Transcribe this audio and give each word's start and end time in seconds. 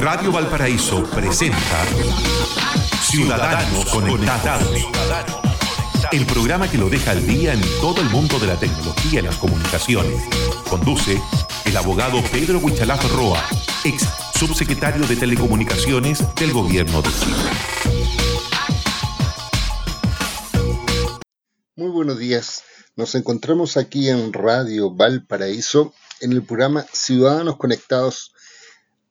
Radio 0.00 0.32
Valparaíso 0.32 1.04
presenta 1.04 1.84
Ciudadanos 3.02 3.84
Conectados. 3.86 4.86
El 6.10 6.24
programa 6.26 6.70
que 6.70 6.78
lo 6.78 6.88
deja 6.88 7.10
al 7.10 7.26
día 7.26 7.52
en 7.52 7.60
todo 7.80 8.00
el 8.00 8.08
mundo 8.08 8.38
de 8.38 8.46
la 8.46 8.58
tecnología 8.58 9.20
y 9.20 9.22
las 9.22 9.36
comunicaciones. 9.36 10.22
Conduce 10.68 11.20
el 11.66 11.76
abogado 11.76 12.22
Pedro 12.32 12.58
Huichalaf 12.58 13.04
Roa, 13.12 13.44
ex 13.84 14.08
subsecretario 14.34 15.06
de 15.06 15.16
Telecomunicaciones 15.16 16.22
del 16.36 16.52
Gobierno 16.52 17.02
de 17.02 17.10
Chile. 17.10 17.36
Muy 21.76 21.90
buenos 21.90 22.18
días. 22.18 22.62
Nos 22.96 23.14
encontramos 23.14 23.76
aquí 23.76 24.08
en 24.08 24.32
Radio 24.32 24.90
Valparaíso 24.90 25.92
en 26.20 26.32
el 26.32 26.42
programa 26.42 26.86
Ciudadanos 26.92 27.56
Conectados 27.56 28.31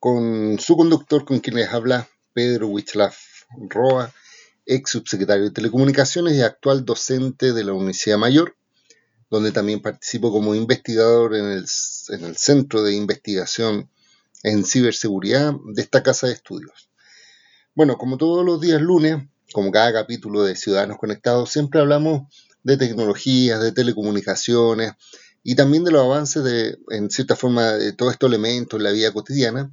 con 0.01 0.57
su 0.57 0.75
conductor, 0.75 1.25
con 1.25 1.41
quien 1.41 1.57
les 1.57 1.69
habla 1.69 2.09
Pedro 2.33 2.67
Huichalaf 2.69 3.43
Roa, 3.69 4.11
ex 4.65 4.89
subsecretario 4.89 5.43
de 5.43 5.51
Telecomunicaciones 5.51 6.33
y 6.33 6.41
actual 6.41 6.83
docente 6.83 7.53
de 7.53 7.63
la 7.63 7.73
Universidad 7.73 8.17
Mayor, 8.17 8.55
donde 9.29 9.51
también 9.51 9.79
participo 9.79 10.31
como 10.31 10.55
investigador 10.55 11.35
en 11.35 11.45
el, 11.51 11.65
en 12.09 12.23
el 12.25 12.35
Centro 12.35 12.81
de 12.81 12.95
Investigación 12.95 13.91
en 14.41 14.65
Ciberseguridad 14.65 15.53
de 15.65 15.83
esta 15.83 16.01
casa 16.01 16.25
de 16.25 16.33
estudios. 16.33 16.89
Bueno, 17.75 17.99
como 17.99 18.17
todos 18.17 18.43
los 18.43 18.59
días 18.59 18.81
lunes, 18.81 19.17
como 19.53 19.71
cada 19.71 19.93
capítulo 19.93 20.41
de 20.41 20.55
Ciudadanos 20.55 20.97
Conectados, 20.97 21.51
siempre 21.51 21.79
hablamos 21.79 22.23
de 22.63 22.75
tecnologías, 22.75 23.61
de 23.61 23.71
telecomunicaciones 23.71 24.93
y 25.43 25.53
también 25.53 25.83
de 25.83 25.91
los 25.91 26.03
avances 26.03 26.43
de, 26.43 26.79
en 26.89 27.11
cierta 27.11 27.35
forma, 27.35 27.73
de 27.73 27.93
todos 27.93 28.13
estos 28.13 28.29
elementos 28.29 28.79
en 28.79 28.83
la 28.83 28.91
vida 28.91 29.13
cotidiana. 29.13 29.71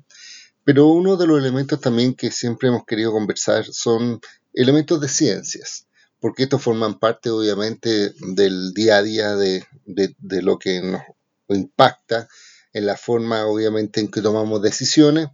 Pero 0.69 0.89
uno 0.89 1.17
de 1.17 1.27
los 1.27 1.39
elementos 1.39 1.81
también 1.81 2.13
que 2.13 2.31
siempre 2.31 2.69
hemos 2.69 2.85
querido 2.85 3.11
conversar 3.11 3.65
son 3.65 4.21
elementos 4.53 5.01
de 5.01 5.09
ciencias, 5.09 5.87
porque 6.21 6.43
estos 6.43 6.61
forman 6.61 6.99
parte 6.99 7.31
obviamente 7.31 8.13
del 8.35 8.75
día 8.75 8.99
a 8.99 9.03
día 9.03 9.35
de, 9.35 9.65
de 9.87 10.43
lo 10.43 10.59
que 10.59 10.83
nos 10.83 11.01
impacta 11.49 12.29
en 12.75 12.85
la 12.85 12.99
forma 12.99 13.47
obviamente 13.47 14.01
en 14.01 14.11
que 14.11 14.21
tomamos 14.21 14.61
decisiones. 14.61 15.29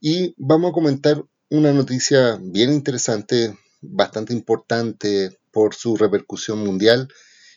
Y 0.00 0.36
vamos 0.38 0.70
a 0.70 0.74
comentar 0.74 1.20
una 1.48 1.72
noticia 1.72 2.38
bien 2.40 2.72
interesante, 2.72 3.58
bastante 3.80 4.34
importante 4.34 5.36
por 5.50 5.74
su 5.74 5.96
repercusión 5.96 6.60
mundial 6.60 7.08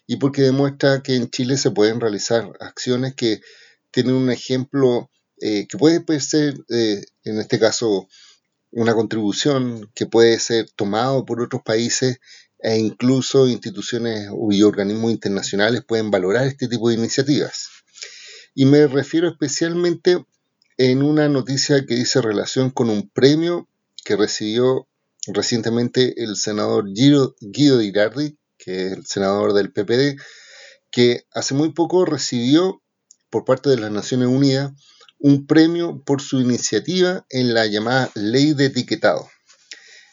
y 0.08 0.16
porque 0.16 0.42
demuestra 0.42 1.04
que 1.04 1.14
en 1.14 1.30
Chile 1.30 1.58
se 1.58 1.70
pueden 1.70 2.02
realizar 2.02 2.52
acciones 2.60 3.14
que 3.14 3.40
tienen 3.92 4.16
un 4.16 4.32
ejemplo 4.32 5.12
eh, 5.46 5.68
que 5.68 5.78
puede, 5.78 6.22
ser, 6.22 6.58
eh, 6.70 7.04
en 7.26 7.38
este 7.38 7.60
caso, 7.60 8.08
una 8.72 8.94
contribución 8.94 9.92
que 9.94 10.06
puede 10.06 10.40
ser 10.40 10.70
tomado 10.72 11.26
por 11.26 11.42
otros 11.42 11.62
países 11.64 12.22
e 12.60 12.78
incluso 12.78 13.50
instituciones 13.50 14.30
y 14.52 14.64
organismos 14.64 15.12
internacionales 15.12 15.84
pueden 15.86 16.12
valorar 16.12 16.48
este 16.48 16.70
tipo 16.70 16.88
de 16.88 16.96
iniciativas. 16.96 17.68
Y 18.56 18.64
me 18.64 18.88
refiero 18.88 19.28
especialmente 19.28 20.26
en 20.78 21.04
una 21.04 21.28
noticia 21.28 21.86
que 21.86 21.96
dice 21.96 22.22
relación 22.22 22.70
con 22.70 22.90
un 22.90 23.10
premio 23.10 23.68
que 24.06 24.16
recibió 24.16 24.88
recientemente 25.28 26.24
el 26.24 26.38
senador 26.38 26.86
Guido, 26.94 27.36
Guido 27.42 27.82
Irardi, 27.82 28.38
que 28.58 28.88
es 28.88 28.94
el 28.94 29.06
senador 29.06 29.52
del 29.52 29.74
PPD, 29.74 30.18
que 30.90 31.26
hace 31.34 31.54
muy 31.54 31.74
poco 31.74 32.06
recibió 32.06 32.82
por 33.30 33.44
parte 33.44 33.70
de 33.70 33.78
las 33.78 33.92
Naciones 33.92 34.30
Unidas 34.30 34.72
un 35.24 35.48
premio 35.48 36.04
por 36.06 36.22
su 36.22 36.42
iniciativa 36.42 37.26
en 37.30 37.54
la 37.54 37.66
llamada 37.66 38.12
ley 38.14 38.54
de 38.54 38.66
etiquetado. 38.66 39.30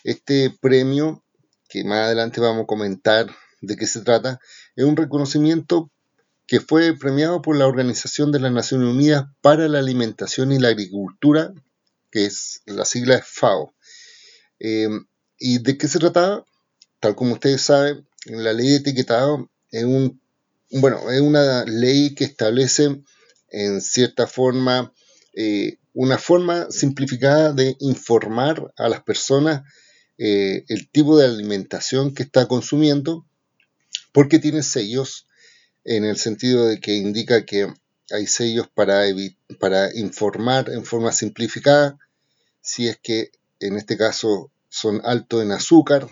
Este 0.04 0.56
premio, 0.60 1.24
que 1.68 1.82
más 1.82 2.06
adelante 2.06 2.40
vamos 2.40 2.62
a 2.62 2.66
comentar 2.66 3.26
de 3.60 3.76
qué 3.76 3.88
se 3.88 4.02
trata, 4.02 4.38
es 4.76 4.84
un 4.84 4.96
reconocimiento 4.96 5.90
que 6.46 6.60
fue 6.60 6.96
premiado 6.96 7.42
por 7.42 7.56
la 7.56 7.66
Organización 7.66 8.30
de 8.30 8.38
las 8.38 8.52
Naciones 8.52 8.88
Unidas 8.88 9.24
para 9.40 9.66
la 9.66 9.80
Alimentación 9.80 10.52
y 10.52 10.60
la 10.60 10.68
Agricultura, 10.68 11.52
que 12.12 12.26
es 12.26 12.62
la 12.66 12.84
sigla 12.84 13.20
FAO. 13.20 13.74
Em, 14.60 15.06
¿Y 15.40 15.58
de 15.58 15.76
qué 15.76 15.88
se 15.88 15.98
trataba? 15.98 16.46
Tal 17.00 17.16
como 17.16 17.34
ustedes 17.34 17.62
saben, 17.62 18.06
la 18.26 18.52
ley 18.52 18.68
de 18.68 18.76
etiquetado 18.76 19.50
es, 19.72 19.82
un, 19.82 20.20
bueno, 20.70 21.10
es 21.10 21.20
una 21.20 21.64
ley 21.64 22.14
que 22.14 22.22
establece 22.22 23.02
en 23.48 23.80
cierta 23.80 24.28
forma 24.28 24.92
eh, 25.34 25.78
una 25.92 26.18
forma 26.18 26.70
simplificada 26.70 27.52
de 27.52 27.76
informar 27.80 28.72
a 28.76 28.88
las 28.88 29.02
personas 29.02 29.62
eh, 30.18 30.64
el 30.68 30.88
tipo 30.90 31.16
de 31.16 31.26
alimentación 31.26 32.14
que 32.14 32.22
está 32.22 32.46
consumiendo, 32.46 33.24
porque 34.12 34.38
tiene 34.38 34.62
sellos 34.62 35.26
en 35.84 36.04
el 36.04 36.16
sentido 36.16 36.66
de 36.66 36.78
que 36.78 36.94
indica 36.94 37.44
que 37.44 37.72
hay 38.10 38.26
sellos 38.26 38.68
para, 38.68 39.04
para 39.58 39.96
informar 39.96 40.70
en 40.70 40.84
forma 40.84 41.12
simplificada 41.12 41.98
si 42.60 42.88
es 42.88 42.98
que 43.02 43.30
en 43.60 43.76
este 43.76 43.96
caso 43.96 44.50
son 44.68 45.00
alto 45.04 45.42
en 45.42 45.52
azúcar, 45.52 46.08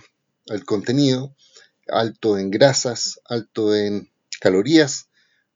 el 0.46 0.64
contenido, 0.64 1.34
alto 1.88 2.38
en 2.38 2.50
grasas, 2.50 3.20
alto 3.26 3.74
en 3.74 4.10
calorías 4.40 5.08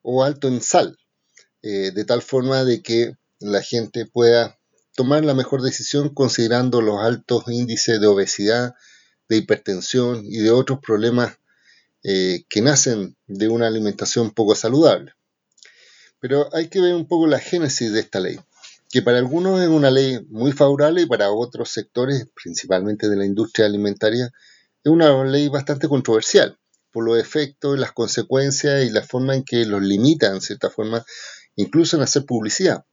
o 0.03 0.25
alto 0.25 0.49
en 0.49 0.61
sal, 0.61 0.99
eh, 1.63 1.91
de 1.93 2.05
tal 2.05 2.23
forma 2.23 2.65
de 2.65 2.83
que 2.83 3.17
la 3.43 3.63
gente 3.63 4.07
pueda 4.07 4.59
tomar 4.95 5.25
la 5.25 5.35
mejor 5.35 5.63
decisión 5.63 6.15
considerando 6.15 6.81
los 6.81 7.01
altos 7.01 7.45
índices 7.49 8.01
de 8.01 8.07
obesidad, 8.07 8.75
de 9.29 9.37
hipertensión 9.37 10.25
y 10.25 10.39
de 10.39 10.51
otros 10.51 10.79
problemas 10.81 11.39
eh, 12.03 12.45
que 12.49 12.61
nacen 12.61 13.17
de 13.27 13.49
una 13.49 13.67
alimentación 13.67 14.33
poco 14.33 14.55
saludable. 14.55 15.13
Pero 16.21 16.49
hay 16.55 16.69
que 16.69 16.81
ver 16.81 16.95
un 16.95 17.07
poco 17.07 17.27
la 17.27 17.39
génesis 17.39 17.93
de 17.93 18.01
esta 18.01 18.21
ley 18.21 18.39
que 18.93 19.01
para 19.01 19.19
algunos 19.19 19.59
es 19.63 19.69
una 19.69 19.91
ley 19.91 20.21
muy 20.29 20.53
favorable 20.53 21.01
y 21.01 21.07
para 21.07 21.31
otros 21.31 21.71
sectores, 21.71 22.29
principalmente 22.35 23.09
de 23.09 23.17
la 23.17 23.25
industria 23.25 23.65
alimentaria, 23.65 24.31
es 24.85 24.93
una 24.93 25.25
ley 25.25 25.49
bastante 25.49 25.89
controversial 25.89 26.59
por 26.91 27.07
los 27.07 27.19
efectos, 27.19 27.79
las 27.79 27.93
consecuencias 27.93 28.85
y 28.85 28.91
la 28.91 29.01
forma 29.01 29.35
en 29.35 29.45
que 29.45 29.65
los 29.65 29.81
limita, 29.81 30.27
en 30.27 30.43
cierta 30.43 30.69
forma, 30.69 31.07
incluso 31.57 31.97
en 31.97 32.03
hacer 32.03 32.27
publicidad, 32.27 32.85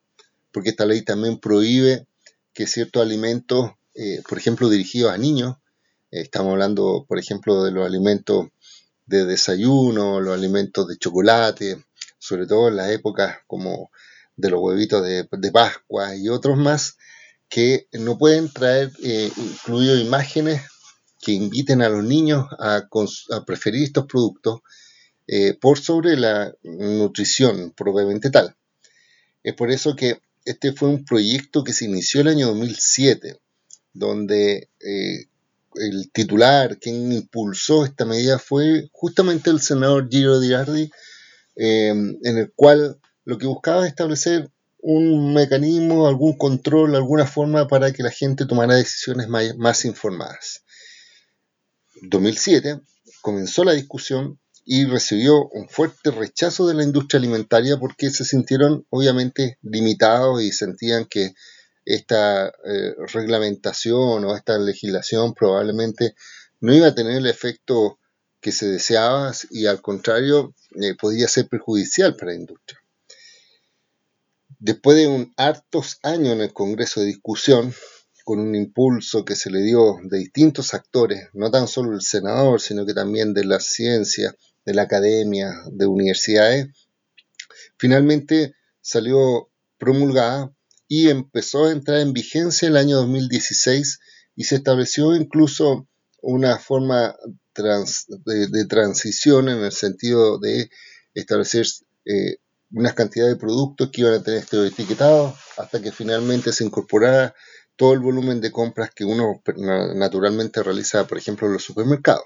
porque 0.51 0.69
esta 0.69 0.85
ley 0.85 1.01
también 1.03 1.39
prohíbe 1.39 2.07
que 2.53 2.67
ciertos 2.67 3.01
alimentos, 3.01 3.71
eh, 3.95 4.21
por 4.27 4.37
ejemplo, 4.37 4.69
dirigidos 4.69 5.11
a 5.11 5.17
niños, 5.17 5.57
eh, 6.11 6.21
estamos 6.21 6.51
hablando, 6.51 7.05
por 7.07 7.19
ejemplo, 7.19 7.63
de 7.63 7.71
los 7.71 7.85
alimentos 7.85 8.47
de 9.05 9.25
desayuno, 9.25 10.21
los 10.21 10.33
alimentos 10.33 10.87
de 10.87 10.97
chocolate, 10.97 11.83
sobre 12.17 12.45
todo 12.45 12.67
en 12.67 12.75
las 12.75 12.91
épocas 12.91 13.37
como 13.47 13.91
de 14.35 14.49
los 14.49 14.61
huevitos 14.61 15.03
de, 15.03 15.51
Pascua 15.51 16.15
y 16.15 16.29
otros 16.29 16.57
más 16.57 16.97
que 17.49 17.87
no 17.91 18.17
pueden 18.17 18.49
traer 18.51 18.91
eh, 19.03 19.31
incluido 19.35 19.97
imágenes 19.97 20.61
que 21.21 21.31
inviten 21.33 21.81
a 21.81 21.89
los 21.89 22.03
niños 22.03 22.45
a, 22.59 22.87
preferir 23.45 23.83
estos 23.83 24.05
productos 24.05 24.61
eh, 25.27 25.53
por 25.59 25.79
sobre 25.79 26.15
la 26.15 26.53
nutrición 26.63 27.73
propiamente 27.75 28.29
tal. 28.29 28.55
Es 29.43 29.53
por 29.55 29.71
eso 29.71 29.95
que 29.95 30.21
este 30.51 30.73
fue 30.73 30.89
un 30.89 31.05
proyecto 31.05 31.63
que 31.63 31.73
se 31.73 31.85
inició 31.85 32.21
el 32.21 32.29
año 32.29 32.47
2007, 32.47 33.39
donde 33.93 34.69
eh, 34.79 35.25
el 35.75 36.11
titular, 36.11 36.77
quien 36.79 37.11
impulsó 37.11 37.85
esta 37.85 38.05
medida 38.05 38.39
fue 38.39 38.89
justamente 38.91 39.49
el 39.49 39.61
senador 39.61 40.09
Giro 40.09 40.39
Dirardi, 40.39 40.91
en 41.55 42.17
el 42.23 42.53
cual 42.55 42.99
lo 43.25 43.37
que 43.37 43.45
buscaba 43.45 43.83
es 43.83 43.89
establecer 43.89 44.49
un 44.81 45.33
mecanismo, 45.33 46.07
algún 46.07 46.37
control, 46.37 46.95
alguna 46.95 47.25
forma 47.25 47.67
para 47.67 47.91
que 47.91 48.03
la 48.03 48.11
gente 48.11 48.45
tomara 48.45 48.75
decisiones 48.75 49.27
más, 49.27 49.85
informadas. 49.85 50.63
En 52.01 52.09
2007 52.09 52.79
comenzó 53.21 53.63
la 53.63 53.73
discusión 53.73 54.39
y 54.71 54.85
recibió 54.85 55.47
un 55.47 55.67
fuerte 55.67 56.11
rechazo 56.11 56.67
de 56.67 56.75
la 56.75 56.83
industria 56.83 57.17
alimentaria 57.17 57.77
porque 57.77 58.11
se 58.11 58.23
sintieron 58.23 58.85
obviamente 58.91 59.57
limitados 59.63 60.43
y 60.43 60.51
sentían 60.51 61.05
que 61.05 61.33
esta 61.85 62.49
eh, 62.49 62.93
reglamentación 63.11 64.25
o 64.25 64.35
esta 64.35 64.59
legislación 64.59 65.33
probablemente 65.33 66.13
no 66.59 66.71
iba 66.71 66.85
a 66.85 66.93
tener 66.93 67.17
el 67.17 67.25
efecto 67.25 67.97
que 68.39 68.51
se 68.51 68.67
deseaba 68.67 69.33
y 69.49 69.65
al 69.65 69.81
contrario 69.81 70.53
eh, 70.79 70.93
podía 70.93 71.27
ser 71.27 71.47
perjudicial 71.47 72.15
para 72.15 72.33
la 72.33 72.37
industria. 72.37 72.79
Después 74.59 74.97
de 74.97 75.07
un 75.07 75.33
hartos 75.35 75.97
años 76.03 76.33
en 76.33 76.41
el 76.41 76.53
Congreso 76.53 76.99
de 76.99 77.07
discusión, 77.07 77.73
con 78.23 78.39
un 78.39 78.53
impulso 78.53 79.25
que 79.25 79.35
se 79.35 79.49
le 79.49 79.63
dio 79.63 79.97
de 80.03 80.19
distintos 80.19 80.75
actores, 80.75 81.29
no 81.33 81.49
tan 81.49 81.67
solo 81.67 81.93
el 81.93 82.01
senador, 82.01 82.61
sino 82.61 82.85
que 82.85 82.93
también 82.93 83.33
de 83.33 83.45
la 83.45 83.59
ciencia, 83.59 84.35
de 84.69 84.75
la 84.75 84.83
academia, 84.83 85.63
de 85.71 85.87
universidades, 85.87 86.67
finalmente 87.77 88.53
salió 88.81 89.49
promulgada 89.79 90.53
y 90.87 91.09
empezó 91.09 91.65
a 91.65 91.71
entrar 91.71 92.01
en 92.01 92.13
vigencia 92.13 92.67
el 92.67 92.77
año 92.77 92.97
2016 92.97 93.99
y 94.35 94.43
se 94.43 94.57
estableció 94.57 95.15
incluso 95.15 95.87
una 96.21 96.59
forma 96.59 97.15
de, 97.55 98.65
transición 98.67 99.49
en 99.49 99.63
el 99.63 99.71
sentido 99.71 100.37
de 100.37 100.69
establecer 101.15 101.65
eh, 102.05 102.37
unas 102.71 102.93
cantidades 102.93 103.33
de 103.33 103.39
productos 103.39 103.89
que 103.89 104.01
iban 104.01 104.13
a 104.13 104.23
tener 104.23 104.41
este 104.41 104.67
etiquetado 104.67 105.35
hasta 105.57 105.81
que 105.81 105.91
finalmente 105.91 106.53
se 106.53 106.63
incorporara 106.63 107.33
todo 107.75 107.93
el 107.93 108.01
volumen 108.01 108.39
de 108.39 108.51
compras 108.51 108.91
que 108.93 109.03
uno 109.03 109.41
naturalmente 109.95 110.61
realiza, 110.61 111.07
por 111.07 111.17
ejemplo, 111.17 111.47
en 111.47 111.53
los 111.53 111.63
supermercados. 111.63 112.25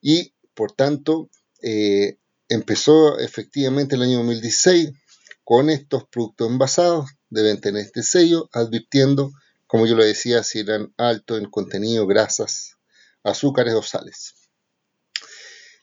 Y, 0.00 0.34
por 0.54 0.72
tanto, 0.72 1.30
eh, 1.62 2.18
empezó 2.48 3.18
efectivamente 3.18 3.96
el 3.96 4.02
año 4.02 4.18
2016 4.18 4.90
con 5.44 5.70
estos 5.70 6.04
productos 6.08 6.50
envasados, 6.50 7.10
deben 7.30 7.60
tener 7.60 7.84
este 7.84 8.02
sello, 8.02 8.48
advirtiendo, 8.52 9.32
como 9.66 9.86
yo 9.86 9.96
lo 9.96 10.04
decía, 10.04 10.42
si 10.42 10.60
eran 10.60 10.92
altos 10.96 11.38
en 11.38 11.50
contenido, 11.50 12.06
grasas, 12.06 12.76
azúcares 13.22 13.74
o 13.74 13.82
sales. 13.82 14.34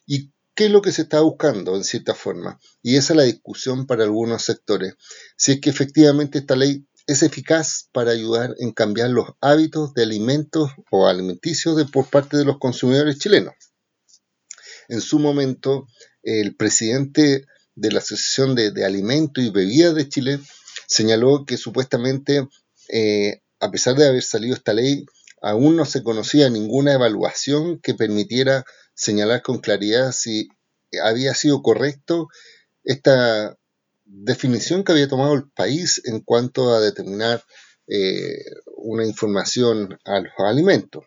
¿Y 0.05 0.31
qué 0.53 0.65
es 0.65 0.71
lo 0.71 0.81
que 0.81 0.91
se 0.91 1.03
está 1.03 1.21
buscando 1.21 1.75
en 1.75 1.83
cierta 1.83 2.13
forma? 2.13 2.59
Y 2.81 2.97
esa 2.97 3.13
es 3.13 3.17
la 3.17 3.23
discusión 3.23 3.87
para 3.87 4.03
algunos 4.03 4.43
sectores. 4.43 4.95
Si 5.35 5.53
es 5.53 5.61
que 5.61 5.69
efectivamente 5.69 6.39
esta 6.39 6.55
ley 6.55 6.85
es 7.07 7.23
eficaz 7.23 7.89
para 7.91 8.11
ayudar 8.11 8.55
en 8.59 8.71
cambiar 8.71 9.09
los 9.11 9.29
hábitos 9.41 9.93
de 9.93 10.03
alimentos 10.03 10.71
o 10.89 11.07
alimenticios 11.07 11.75
de, 11.75 11.85
por 11.85 12.09
parte 12.09 12.37
de 12.37 12.45
los 12.45 12.57
consumidores 12.57 13.19
chilenos. 13.19 13.53
En 14.87 15.01
su 15.01 15.19
momento, 15.19 15.87
el 16.23 16.55
presidente 16.55 17.45
de 17.75 17.91
la 17.91 17.99
Asociación 17.99 18.55
de, 18.55 18.85
Alimentos 18.85 19.43
y 19.43 19.49
Bebidas 19.49 19.95
de 19.95 20.09
Chile 20.09 20.39
señaló 20.87 21.45
que 21.45 21.57
supuestamente, 21.57 22.47
eh, 22.89 23.41
a 23.59 23.71
pesar 23.71 23.95
de 23.95 24.07
haber 24.07 24.23
salido 24.23 24.55
esta 24.55 24.73
ley, 24.73 25.05
aún 25.41 25.75
no 25.75 25.85
se 25.85 26.03
conocía 26.03 26.49
ninguna 26.49 26.93
evaluación 26.93 27.79
que 27.79 27.93
permitiera 27.93 28.65
señalar 28.93 29.41
con 29.41 29.59
claridad 29.59 30.11
si 30.11 30.47
había 31.03 31.33
sido 31.33 31.61
correcto 31.61 32.29
esta 32.83 33.57
definición 34.05 34.83
que 34.83 34.93
había 34.93 35.09
tomado 35.09 35.33
el 35.33 35.49
país 35.49 36.01
en 36.05 36.21
cuanto 36.21 36.73
a 36.73 36.79
determinar 36.79 37.43
eh, 37.87 38.43
una 38.77 39.05
información 39.05 39.99
a 40.05 40.19
los 40.19 40.31
alimentos. 40.39 41.05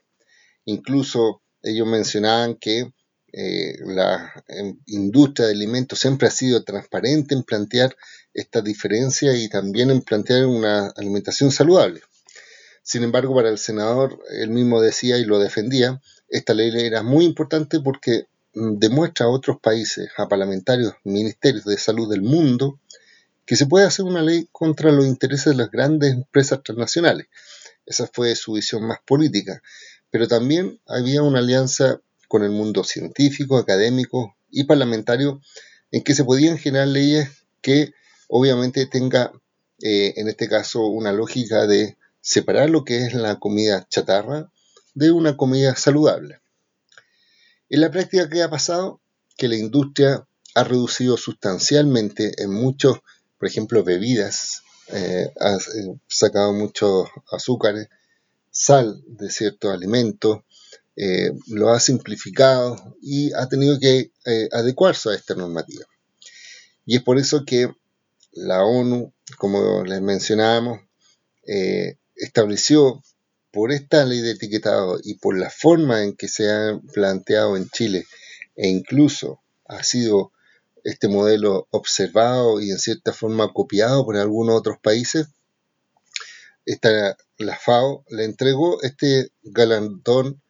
Incluso 0.65 1.43
ellos 1.63 1.87
mencionaban 1.87 2.57
que 2.57 2.93
eh, 3.33 3.77
la 3.85 4.33
em, 4.49 4.79
industria 4.87 5.47
de 5.47 5.55
alimentos 5.55 5.99
siempre 5.99 6.29
ha 6.29 6.31
sido 6.31 6.65
transparente 6.65 7.35
en 7.35 7.43
plantear 7.43 7.97
esta 8.33 8.63
diferencia 8.63 9.37
y 9.37 9.49
también 9.49 9.91
en 9.91 10.03
plantear 10.03 10.47
una 10.47 10.89
alimentación 10.97 11.51
saludable. 11.51 12.01
Sin 12.83 13.03
embargo, 13.03 13.35
para 13.35 13.51
el 13.51 13.59
senador, 13.59 14.19
él 14.31 14.51
mismo 14.51 14.81
decía 14.81 15.19
y 15.19 15.25
lo 15.25 15.39
defendía, 15.39 16.01
esta 16.29 16.55
ley 16.55 16.73
era 16.75 17.03
muy 17.03 17.25
importante 17.25 17.81
porque 17.81 18.29
mm, 18.55 18.79
demuestra 18.79 19.27
a 19.27 19.31
otros 19.31 19.59
países, 19.61 20.09
a 20.17 20.29
parlamentarios, 20.29 20.95
ministerios 21.05 21.65
de 21.65 21.77
salud 21.77 22.11
del 22.11 22.23
mundo, 22.23 22.81
que 23.45 23.57
se 23.57 23.67
puede 23.67 23.87
hacer 23.87 24.05
una 24.05 24.23
ley 24.23 24.49
contra 24.53 24.91
los 24.93 25.07
intereses 25.07 25.47
de 25.47 25.55
las 25.55 25.71
grandes 25.71 26.13
empresas 26.13 26.63
transnacionales. 26.63 27.27
Esa 27.85 28.07
fue 28.07 28.35
su 28.37 28.53
visión 28.53 28.87
más 28.87 28.99
política. 29.07 29.63
Pero 30.11 30.29
también 30.29 30.81
había 30.87 31.23
una 31.23 31.41
alianza 31.41 32.01
con 32.29 32.45
el 32.45 32.51
mundo 32.51 32.85
científico, 32.85 33.57
académico 33.57 34.37
y 34.51 34.65
parlamentario 34.65 35.41
en 35.91 36.03
que 36.03 36.15
se 36.15 36.25
podían 36.25 36.59
generar 36.59 36.89
leyes 36.89 37.29
que 37.63 37.93
obviamente 38.29 38.87
tenga, 38.87 39.33
eh, 39.83 40.15
en 40.17 40.29
este 40.29 40.49
caso, 40.49 40.87
una 40.87 41.13
lógica 41.13 41.67
de 41.67 41.97
separar 42.21 42.71
lo 42.71 42.85
que 42.85 43.07
es 43.07 43.15
la 43.15 43.39
comida 43.39 43.87
chatarra 43.89 44.53
de 44.95 45.11
una 45.11 45.37
comida 45.37 45.75
saludable. 45.77 46.41
En 47.71 47.81
la 47.81 47.91
práctica, 47.91 48.29
¿qué 48.29 48.43
ha 48.43 48.51
pasado? 48.51 49.01
Que 49.37 49.49
la 49.49 49.57
industria 49.57 50.27
ha 50.55 50.65
reducido 50.65 51.17
sustancialmente 51.17 52.43
en 52.43 52.51
muchos, 52.51 52.99
por 53.39 53.49
ejemplo, 53.49 53.85
bebidas, 53.85 54.63
eh, 54.89 55.31
ha 55.41 55.55
eh, 55.55 55.99
sacado 56.07 56.53
muchos 56.53 57.09
azúcares, 57.31 57.89
sal 58.51 59.03
de 59.07 59.31
ciertos 59.31 59.73
alimentos, 59.73 60.41
eh, 61.01 61.33
lo 61.47 61.71
ha 61.71 61.81
simplificado 61.81 62.97
y 63.01 63.33
ha 63.35 63.49
tenido 63.49 63.79
que 63.79 64.11
adecuarse 64.53 65.11
a 65.11 65.15
esta 65.15 65.35
normativa. 65.35 65.87
Y 66.85 66.97
es 66.97 67.03
por 67.03 67.19
eso 67.19 67.45
que 67.45 67.71
la 68.33 68.65
ONU, 68.65 69.13
como 69.39 69.85
les 69.85 70.03
mencionábamos, 70.03 70.81
estableció 72.17 73.03
por 73.51 73.73
esta 73.73 74.05
ley 74.05 74.21
de 74.21 74.33
etiquetado 74.33 74.99
y 75.03 75.15
por 75.15 75.39
la 75.39 75.51
forma 75.51 76.03
en 76.03 76.15
que 76.15 76.29
se 76.29 76.51
ha 76.51 76.79
planteado 76.93 77.57
en 77.57 77.69
Chile 77.71 78.07
e 78.57 78.69
incluso 78.69 79.41
ha 79.67 79.83
sido 79.83 80.33
este 80.85 81.09
modelo 81.09 81.67
observado 81.71 82.61
y 82.61 82.71
en 82.71 82.79
cierta 82.79 83.13
forma 83.13 83.53
copiado 83.53 84.05
por 84.05 84.17
algunos 84.17 84.57
otros 84.57 84.79
países, 84.79 85.29
esta, 86.67 87.17
la 87.39 87.57
FAO 87.57 88.05
le 88.11 88.25
entregó 88.25 88.83
este 88.83 89.31
galardón 89.43 90.43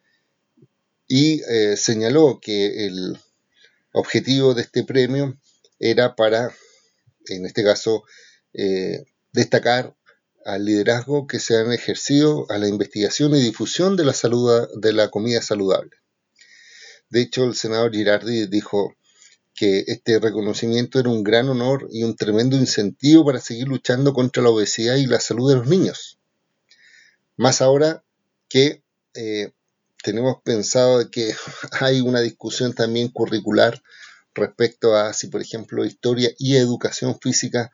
y 1.09 1.43
eh, 1.49 1.77
señaló 1.77 2.39
que 2.41 2.87
el 2.87 3.19
objetivo 3.93 4.55
de 4.55 4.63
este 4.63 4.85
premio 4.85 5.39
era 5.79 6.15
para, 6.15 6.55
en 7.27 7.47
este 7.47 7.65
caso, 7.65 8.05
eh, 8.53 9.05
destacar 9.33 9.97
al 10.45 10.65
liderazgo 10.65 11.27
que 11.27 11.41
se 11.41 11.57
han 11.57 11.73
ejercido 11.73 12.47
a 12.51 12.59
la 12.59 12.69
investigación 12.69 13.35
y 13.35 13.41
difusión 13.41 13.97
de 13.97 14.05
la, 14.05 14.13
salud, 14.13 14.69
de 14.77 14.93
la 14.93 15.11
comida 15.11 15.43
saludable. 15.43 15.91
De 17.11 17.23
hecho, 17.23 17.45
el 17.45 17.55
senador 17.55 17.93
Girardi 17.93 18.47
dijo 18.47 18.95
que 19.55 19.85
este 19.89 20.21
reconocimiento 20.21 21.01
era 21.01 21.09
un 21.09 21.25
gran 21.25 21.49
honor 21.49 21.89
y 21.91 22.05
un 22.05 22.17
tremendo 22.17 22.57
incentivo 22.57 23.25
para 23.25 23.41
seguir 23.41 23.67
luchando 23.67 24.13
contra 24.13 24.43
la 24.43 24.51
obesidad 24.51 24.97
y 24.97 25.07
la 25.07 25.21
salud 25.21 25.51
de 25.51 25.57
los 25.57 25.67
niños. 25.67 26.19
Más 27.37 27.61
ahora 27.61 28.05
que 28.49 28.83
eh, 29.15 29.53
tenemos 30.09 30.41
pensado 30.43 31.11
que 31.11 31.35
hay 31.81 32.01
una 32.01 32.23
discusión 32.23 32.73
también 32.73 33.09
curricular 33.09 33.83
respecto 34.35 34.97
a 34.97 35.13
si, 35.13 35.27
por 35.27 35.43
ejemplo, 35.43 35.85
historia 35.85 36.31
y 36.39 36.57
educación 36.57 37.19
física 37.21 37.71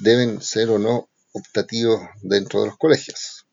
deben 0.00 0.40
ser 0.40 0.70
o 0.70 0.78
no 0.78 1.10
optativos 1.32 2.00
dentro 2.22 2.60
de 2.60 2.66
los 2.68 2.78
colegios. 2.78 3.46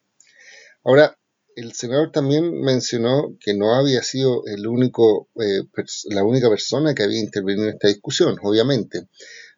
Ahora, 0.84 1.18
el 1.56 1.74
senador 1.74 2.12
también 2.12 2.62
mencionó 2.62 3.36
que 3.40 3.56
no 3.56 3.74
había 3.74 4.04
sido 4.04 4.44
el 4.46 4.68
único, 4.68 5.28
eh, 5.42 5.64
la 6.12 6.24
única 6.24 6.50
persona 6.50 6.94
que 6.94 7.02
había 7.02 7.20
intervenido 7.20 7.68
en 7.68 7.74
esta 7.74 7.88
discusión, 7.88 8.38
obviamente, 8.44 9.08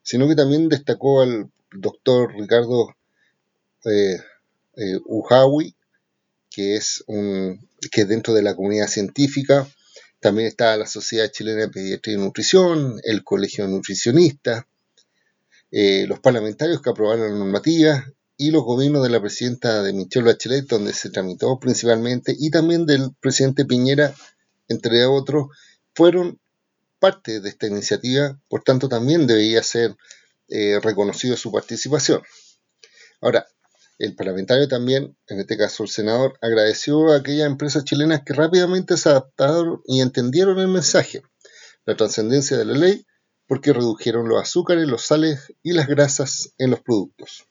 sino 0.02 0.30
que 0.30 0.36
también 0.36 0.70
destacó 0.70 1.22
al 1.22 1.52
doctor 1.74 2.34
Ricardo 2.34 2.96
eh, 3.84 4.18
eh, 4.78 5.00
que 6.52 6.76
es 6.76 7.04
un, 7.08 7.68
que 7.92 8.06
dentro 8.06 8.34
de 8.34 8.44
la 8.44 8.56
comunidad 8.56 8.88
científica 8.88 9.68
también 10.20 10.48
está 10.48 10.78
la 10.78 10.86
Sociedad 10.86 11.32
Chilena 11.32 11.62
de 11.62 11.70
Pediatría 11.70 12.16
y 12.16 12.20
Nutrición, 12.20 13.00
el 13.04 13.24
Colegio 13.24 13.66
de 13.66 13.72
Nutricionistas, 13.72 14.66
eh, 15.72 16.06
los 16.08 16.20
parlamentarios 16.20 16.82
que 16.82 16.90
aprobaron 16.90 17.32
la 17.32 17.38
normativa 17.38 18.06
y 18.38 18.52
los 18.52 18.64
gobiernos 18.64 19.04
de 19.04 19.10
la 19.10 19.22
presidenta 19.22 19.82
de 19.82 19.94
Michelle 19.94 20.26
Bachelet, 20.26 20.68
donde 20.68 20.94
se 20.94 21.10
tramitó 21.10 21.60
principalmente, 21.60 22.36
y 22.38 22.52
también 22.52 22.86
del 22.86 23.16
presidente 23.20 23.66
Piñera, 23.66 24.14
entre 24.68 25.06
otros, 25.06 25.48
fueron 25.96 26.40
parte 27.00 27.40
de 27.40 27.50
esta 27.50 27.68
iniciativa, 27.68 28.40
por 28.48 28.64
tanto 28.64 28.90
también 28.90 29.26
debería 29.26 29.64
ser 29.64 29.96
eh, 30.50 30.80
reconocido 30.82 31.38
su 31.38 31.52
participación. 31.52 32.22
Ahora, 33.22 33.48
el 34.02 34.16
parlamentario 34.16 34.68
también, 34.68 35.16
en 35.28 35.40
este 35.40 35.58
caso 35.58 35.84
el 35.84 35.90
senador, 35.90 36.38
agradeció 36.42 37.12
a 37.12 37.18
aquellas 37.18 37.48
empresas 37.48 37.84
chilenas 37.84 38.24
que 38.26 38.34
rápidamente 38.34 38.98
se 38.98 39.10
adaptaron 39.10 39.82
y 39.86 40.02
entendieron 40.02 40.60
el 40.60 40.68
mensaje, 40.68 41.22
la 41.86 41.96
trascendencia 41.96 42.58
de 42.58 42.66
la 42.66 42.74
ley 42.74 43.06
porque 43.52 43.74
redujeron 43.74 44.30
los 44.30 44.42
azúcares, 44.42 44.88
los 44.88 45.04
sales 45.04 45.54
y 45.62 45.74
las 45.74 45.88
grasas 45.88 46.54
en 46.58 46.72
los 46.72 46.80
productos. 46.80 47.44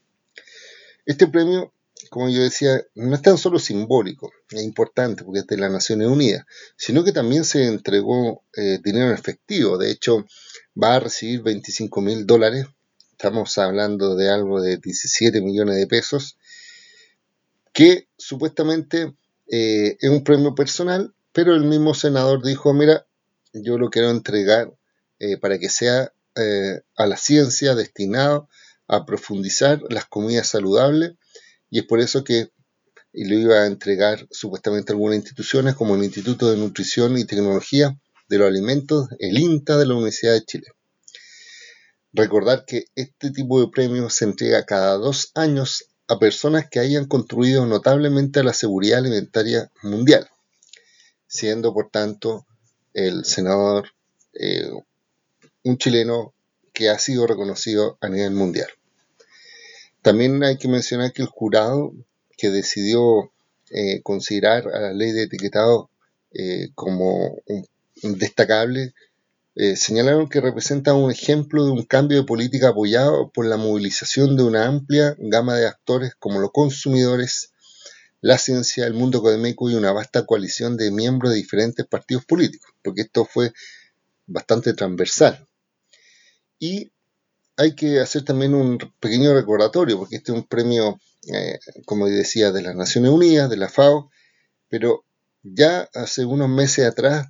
Este 1.04 1.26
premio, 1.26 1.74
como 2.08 2.30
yo 2.30 2.42
decía, 2.42 2.82
no 2.94 3.14
es 3.14 3.20
tan 3.20 3.36
solo 3.36 3.58
simbólico, 3.58 4.32
es 4.50 4.62
importante 4.62 5.24
porque 5.24 5.40
es 5.40 5.46
de 5.46 5.58
las 5.58 5.70
Naciones 5.70 6.08
Unidas, 6.08 6.46
sino 6.76 7.04
que 7.04 7.12
también 7.12 7.44
se 7.44 7.66
entregó 7.66 8.42
eh, 8.56 8.78
dinero 8.82 9.08
en 9.08 9.12
efectivo. 9.12 9.76
De 9.76 9.90
hecho, 9.90 10.24
va 10.82 10.96
a 10.96 11.00
recibir 11.00 11.42
25 11.42 12.00
mil 12.00 12.26
dólares. 12.26 12.66
Estamos 13.22 13.58
hablando 13.58 14.16
de 14.16 14.30
algo 14.30 14.62
de 14.62 14.78
17 14.78 15.42
millones 15.42 15.76
de 15.76 15.86
pesos, 15.86 16.38
que 17.74 18.08
supuestamente 18.16 19.14
eh, 19.46 19.98
es 20.00 20.08
un 20.08 20.24
premio 20.24 20.54
personal, 20.54 21.12
pero 21.30 21.54
el 21.54 21.64
mismo 21.64 21.92
senador 21.92 22.42
dijo, 22.42 22.72
mira, 22.72 23.04
yo 23.52 23.76
lo 23.76 23.90
quiero 23.90 24.08
entregar 24.08 24.72
eh, 25.18 25.36
para 25.36 25.58
que 25.58 25.68
sea 25.68 26.14
eh, 26.34 26.80
a 26.96 27.06
la 27.06 27.18
ciencia 27.18 27.74
destinado 27.74 28.48
a 28.88 29.04
profundizar 29.04 29.82
las 29.90 30.06
comidas 30.06 30.48
saludables 30.48 31.12
y 31.68 31.80
es 31.80 31.84
por 31.84 32.00
eso 32.00 32.24
que 32.24 32.48
lo 33.12 33.34
iba 33.34 33.56
a 33.56 33.66
entregar 33.66 34.26
supuestamente 34.30 34.92
a 34.92 34.94
algunas 34.94 35.16
instituciones 35.16 35.74
como 35.74 35.94
el 35.94 36.04
Instituto 36.04 36.50
de 36.50 36.56
Nutrición 36.56 37.18
y 37.18 37.26
Tecnología 37.26 38.00
de 38.30 38.38
los 38.38 38.48
Alimentos, 38.48 39.10
el 39.18 39.38
INTA 39.38 39.76
de 39.76 39.84
la 39.84 39.92
Universidad 39.92 40.32
de 40.32 40.44
Chile. 40.46 40.68
Recordar 42.12 42.64
que 42.66 42.86
este 42.96 43.30
tipo 43.30 43.60
de 43.60 43.68
premios 43.68 44.14
se 44.14 44.24
entrega 44.24 44.66
cada 44.66 44.94
dos 44.94 45.30
años 45.34 45.86
a 46.08 46.18
personas 46.18 46.68
que 46.68 46.80
hayan 46.80 47.06
contribuido 47.06 47.66
notablemente 47.66 48.40
a 48.40 48.42
la 48.42 48.52
seguridad 48.52 48.98
alimentaria 48.98 49.70
mundial, 49.82 50.28
siendo 51.28 51.72
por 51.72 51.88
tanto 51.90 52.46
el 52.94 53.24
senador 53.24 53.90
eh, 54.34 54.70
un 55.62 55.78
chileno 55.78 56.34
que 56.72 56.88
ha 56.88 56.98
sido 56.98 57.28
reconocido 57.28 57.96
a 58.00 58.08
nivel 58.08 58.32
mundial. 58.32 58.68
También 60.02 60.42
hay 60.42 60.56
que 60.56 60.66
mencionar 60.66 61.12
que 61.12 61.22
el 61.22 61.28
jurado 61.28 61.92
que 62.36 62.50
decidió 62.50 63.30
eh, 63.70 64.02
considerar 64.02 64.66
a 64.68 64.80
la 64.80 64.92
ley 64.92 65.12
de 65.12 65.24
etiquetado 65.24 65.90
eh, 66.32 66.70
como 66.74 67.36
destacable 68.02 68.94
eh, 69.62 69.76
señalaron 69.76 70.26
que 70.30 70.40
representa 70.40 70.94
un 70.94 71.10
ejemplo 71.10 71.66
de 71.66 71.70
un 71.70 71.82
cambio 71.82 72.16
de 72.16 72.24
política 72.24 72.68
apoyado 72.68 73.30
por 73.30 73.44
la 73.44 73.58
movilización 73.58 74.34
de 74.34 74.42
una 74.42 74.66
amplia 74.66 75.14
gama 75.18 75.54
de 75.54 75.66
actores 75.66 76.14
como 76.18 76.40
los 76.40 76.50
consumidores, 76.50 77.52
la 78.22 78.38
ciencia, 78.38 78.86
el 78.86 78.94
mundo 78.94 79.18
académico 79.18 79.68
y 79.68 79.74
una 79.74 79.92
vasta 79.92 80.24
coalición 80.24 80.78
de 80.78 80.90
miembros 80.90 81.32
de 81.32 81.36
diferentes 81.36 81.84
partidos 81.84 82.24
políticos, 82.24 82.70
porque 82.82 83.02
esto 83.02 83.26
fue 83.26 83.52
bastante 84.26 84.72
transversal. 84.72 85.46
Y 86.58 86.90
hay 87.58 87.74
que 87.74 88.00
hacer 88.00 88.24
también 88.24 88.54
un 88.54 88.78
pequeño 88.98 89.34
recordatorio, 89.34 89.98
porque 89.98 90.16
este 90.16 90.32
es 90.32 90.38
un 90.38 90.44
premio, 90.44 90.98
eh, 91.34 91.58
como 91.84 92.06
decía, 92.06 92.50
de 92.50 92.62
las 92.62 92.74
Naciones 92.74 93.10
Unidas, 93.10 93.50
de 93.50 93.58
la 93.58 93.68
FAO, 93.68 94.10
pero 94.70 95.04
ya 95.42 95.86
hace 95.92 96.24
unos 96.24 96.48
meses 96.48 96.86
atrás 96.86 97.28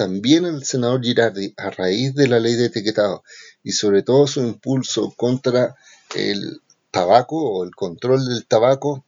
también 0.00 0.46
el 0.46 0.64
senador 0.64 1.02
Girardi, 1.02 1.52
a 1.58 1.68
raíz 1.68 2.14
de 2.14 2.26
la 2.26 2.40
ley 2.40 2.54
de 2.54 2.64
etiquetado 2.64 3.22
y 3.62 3.72
sobre 3.72 4.02
todo 4.02 4.26
su 4.26 4.40
impulso 4.40 5.12
contra 5.14 5.76
el 6.16 6.62
tabaco 6.90 7.36
o 7.36 7.64
el 7.64 7.74
control 7.74 8.24
del 8.24 8.46
tabaco, 8.46 9.04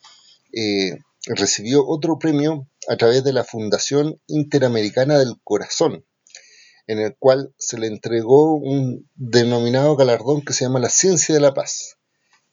eh, 0.52 0.98
recibió 1.24 1.86
otro 1.86 2.18
premio 2.18 2.68
a 2.88 2.96
través 2.98 3.24
de 3.24 3.32
la 3.32 3.42
Fundación 3.42 4.20
Interamericana 4.26 5.18
del 5.18 5.36
Corazón, 5.42 6.04
en 6.86 6.98
el 6.98 7.16
cual 7.16 7.54
se 7.56 7.78
le 7.78 7.86
entregó 7.86 8.56
un 8.56 9.08
denominado 9.14 9.96
galardón 9.96 10.42
que 10.42 10.52
se 10.52 10.66
llama 10.66 10.78
la 10.78 10.90
Ciencia 10.90 11.34
de 11.34 11.40
la 11.40 11.54
Paz, 11.54 11.96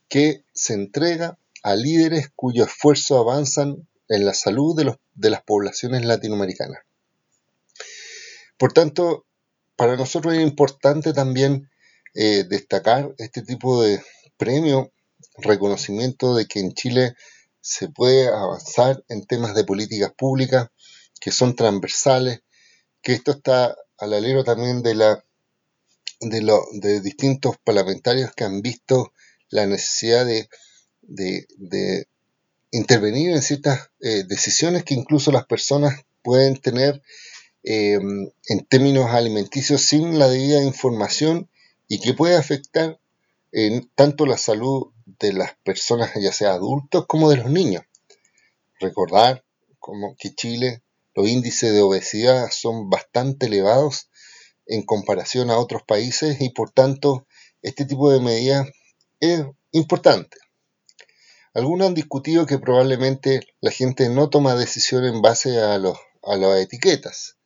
que 0.08 0.46
se 0.53 0.75
entrega 0.75 1.38
a 1.62 1.75
líderes 1.75 2.29
cuyos 2.34 2.69
esfuerzos 2.69 3.19
avanzan 3.19 3.86
en 4.08 4.25
la 4.25 4.34
salud 4.34 4.77
de, 4.77 4.98
de 5.15 5.29
las 5.29 5.43
poblaciones 5.43 6.05
latinoamericanas. 6.05 6.79
Por 8.60 8.74
tanto, 8.74 9.25
para 9.78 9.96
nosotros 9.96 10.34
es 10.34 10.42
importante 10.42 11.13
también 11.13 11.72
eh, 12.13 12.44
destacar 12.44 13.16
este 13.18 13.42
tipo 13.42 13.82
de 13.82 14.04
premio, 14.36 14.92
reconocimiento 15.38 16.36
de 16.36 16.46
que 16.46 16.60
en 16.60 16.74
Chile 16.74 17.16
se 17.62 17.88
puede 17.88 18.28
avanzar 18.28 19.01
en 19.08 19.25
temas 19.25 19.56
de 19.56 19.63
políticas 19.63 20.12
públicas 20.12 20.68
que 21.22 21.32
son 21.32 21.56
transversales, 21.56 22.42
que 23.01 23.13
esto 23.13 23.32
está 23.32 23.78
al 23.98 24.13
alero 24.13 24.44
también 24.44 24.84
de 24.84 24.96
la 24.96 25.24
de, 26.20 26.42
lo, 26.42 26.66
de 26.74 27.00
distintos 27.00 27.56
parlamentarios 27.63 28.34
que 28.36 28.44
han 28.44 28.62
visto 28.62 29.13
la 29.50 29.66
necesidad 29.68 30.25
de, 30.25 30.50
de, 31.01 32.08
intervenir 32.72 33.32
en 33.32 33.42
ciertas 33.42 33.89
eh, 34.01 34.25
decisiones 34.28 34.84
que 34.84 34.96
incluso 34.96 35.32
las 35.32 35.46
personas 35.46 36.01
pueden 36.22 36.58
tener 36.58 37.01
Em, 37.63 38.32
en 38.48 38.66
términos 38.70 39.12
alimenticios 39.12 39.82
sin 39.82 40.18
la 40.18 40.30
debida 40.30 40.63
información 40.63 41.50
y 41.89 42.00
que 42.00 42.13
puede 42.13 42.38
afectar 42.38 43.00
en 43.51 43.89
tanto 43.96 44.25
la 44.25 44.38
salud 44.38 44.94
de 45.20 45.34
las 45.34 45.56
personas, 45.63 46.12
ya 46.16 46.32
sea 46.32 46.54
adultos 46.54 47.06
como 47.06 47.30
de 47.30 47.38
los 47.38 47.51
niños. 47.51 47.84
Recordar 48.80 49.44
como 49.80 50.16
que 50.18 50.34
Chile 50.34 50.84
los 51.16 51.28
índices 51.28 51.74
de 51.74 51.82
obesidad 51.82 52.50
son 52.51 52.89
bastante 52.89 53.48
elevados 53.48 54.10
en 54.66 54.84
comparación 54.84 55.50
a 55.50 55.58
otros 55.58 55.84
países 55.84 56.39
y 56.39 56.50
por 56.51 56.72
tanto 56.72 57.28
este 57.62 57.84
tipo 57.84 58.10
de 58.10 58.22
medidas 58.22 58.70
es 59.20 59.44
importante. 59.72 60.38
Algunos 61.54 61.88
han 61.88 61.94
discutido 61.94 62.46
que 62.46 62.60
probablemente 62.60 63.42
la 63.60 63.72
gente 63.72 64.08
no 64.08 64.30
toma 64.30 64.56
decisiones 64.56 65.12
en 65.12 65.22
base 65.22 65.60
a, 65.60 65.78
los, 65.78 65.98
a 66.24 66.38
las 66.38 66.62
etiquetas, 66.62 67.38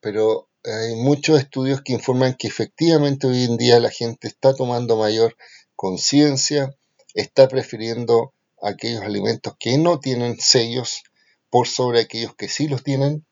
pero 0.00 0.48
hay 0.64 0.94
muchos 0.96 1.38
estudios 1.38 1.82
que 1.82 1.92
informan 1.92 2.34
que 2.38 2.48
efectivamente 2.48 3.26
hoy 3.26 3.44
en 3.44 3.56
día 3.56 3.80
la 3.80 3.90
gente 3.90 4.28
está 4.28 4.54
tomando 4.54 4.96
mayor 4.96 5.36
conciencia, 5.76 6.74
está 7.14 7.48
prefiriendo 7.48 8.34
aquellos 8.62 9.02
alimentos 9.02 9.54
que 9.58 9.78
no 9.78 10.00
tienen 10.00 10.38
sellos 10.38 11.02
por 11.48 11.66
sobre 11.66 12.00
aquellos 12.00 12.34
que 12.34 12.48
sí 12.48 12.68
los 12.68 12.82
tienen 12.82 13.24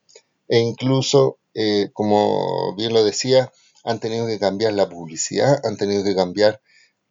e 0.48 0.58
incluso, 0.60 1.38
eh, 1.54 1.90
como 1.92 2.74
bien 2.76 2.94
lo 2.94 3.04
decía, 3.04 3.52
han 3.84 4.00
tenido 4.00 4.26
que 4.26 4.38
cambiar 4.38 4.72
la 4.72 4.88
publicidad, 4.88 5.60
han 5.64 5.76
tenido 5.76 6.02
que 6.02 6.14
cambiar 6.14 6.60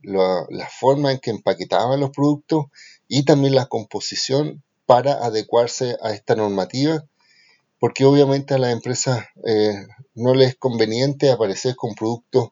la 0.02 0.70
forma 0.70 1.12
en 1.12 1.20
que 1.20 1.32
empaquetaban 1.32 2.00
los 2.00 2.12
productos 2.12 2.66
y 3.08 3.24
también 3.24 3.56
la 3.56 3.66
composición 3.66 4.64
para 4.86 5.14
adecuarse 5.14 5.98
a 6.02 6.12
esta 6.12 6.36
normativa 6.36 7.06
porque 7.79 8.05
obviamente 8.05 8.53
a 8.53 8.57
las 8.57 8.74
empresas 8.74 9.25
eh, 9.46 9.86
no 10.15 10.34
les 10.34 10.50
es 10.50 10.55
conveniente 10.55 11.31
aparecer 11.31 11.75
con 11.75 11.96
productos 11.96 12.50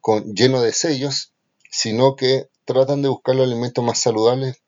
con, 0.00 0.34
llenos 0.34 0.62
de 0.62 0.72
sellos, 0.72 1.32
sino 1.70 2.16
que 2.16 2.48
tratan 2.64 3.02
de 3.02 3.08
buscar 3.08 3.34
los 3.34 3.46
alimentos 3.46 3.84
más 3.84 3.98
saludables 3.98 4.62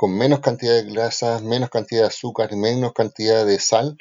con 0.00 0.16
menos 0.16 0.40
cantidad 0.40 0.72
de 0.72 0.90
grasas, 0.90 1.42
menos 1.42 1.68
cantidad 1.68 2.00
de 2.00 2.06
azúcar 2.06 2.48
y 2.52 2.56
menos 2.56 2.94
cantidad 2.94 3.44
de 3.44 3.58
sal, 3.58 3.98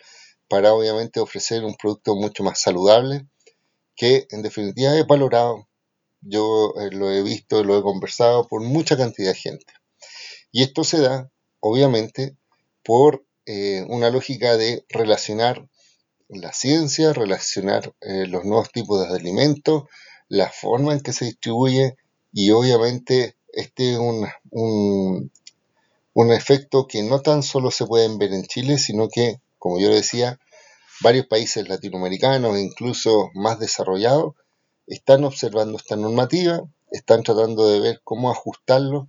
para 0.47 0.73
obviamente 0.73 1.19
ofrecer 1.19 1.65
un 1.65 1.75
producto 1.75 2.15
mucho 2.15 2.41
más 2.41 2.61
saludable, 2.61 3.27
que 3.97 4.25
en 4.31 4.41
definitiva 4.41 4.97
es 4.97 5.05
valorado. 5.05 5.67
Yo 6.21 6.73
eh, 6.79 6.89
lo 6.91 7.11
he 7.11 7.21
visto, 7.21 7.65
lo 7.65 7.77
he 7.77 7.81
conversado 7.81 8.47
por 8.47 8.61
mucha 8.61 8.95
cantidad 8.95 9.31
de 9.31 9.35
gente. 9.35 9.73
Y 10.53 10.63
esto 10.63 10.85
se 10.85 11.01
da, 11.01 11.29
obviamente, 11.59 12.37
por 12.81 13.25
eh, 13.51 13.83
una 13.87 14.11
lógica 14.11 14.57
de 14.57 14.85
relacionar 14.89 15.67
la 16.27 16.53
ciencia, 16.53 17.13
relacionar 17.13 17.95
eh, 17.99 18.27
los 18.27 18.45
nuevos 18.45 18.71
tipos 18.71 18.99
de 18.99 19.15
alimentos, 19.15 19.85
la 20.27 20.51
forma 20.51 20.93
en 20.93 20.99
que 20.99 21.13
se 21.13 21.25
distribuye 21.25 21.97
y 22.31 22.51
obviamente 22.51 23.37
este 23.51 23.93
es 23.93 23.97
un, 23.97 24.29
un, 24.51 26.31
efecto 26.31 26.85
que 26.85 27.01
no 27.01 27.23
tan 27.23 27.41
solo 27.41 27.71
se 27.71 27.87
puede 27.87 28.07
ver 28.19 28.33
en 28.33 28.43
Chile, 28.43 28.77
sino 28.77 29.09
que, 29.09 29.41
como 29.57 29.79
yo 29.79 29.89
decía, 29.89 30.39
varios 31.01 31.25
países 31.25 31.67
latinoamericanos, 31.67 32.55
incluso 32.59 33.31
más 33.33 33.57
desarrollados, 33.57 34.35
están 34.85 35.23
observando 35.23 35.79
esta 35.79 35.95
normativa, 35.95 36.61
están 36.91 37.23
tratando 37.23 37.67
de 37.67 37.79
ver 37.79 38.01
cómo 38.03 38.29
ajustarlo. 38.29 39.07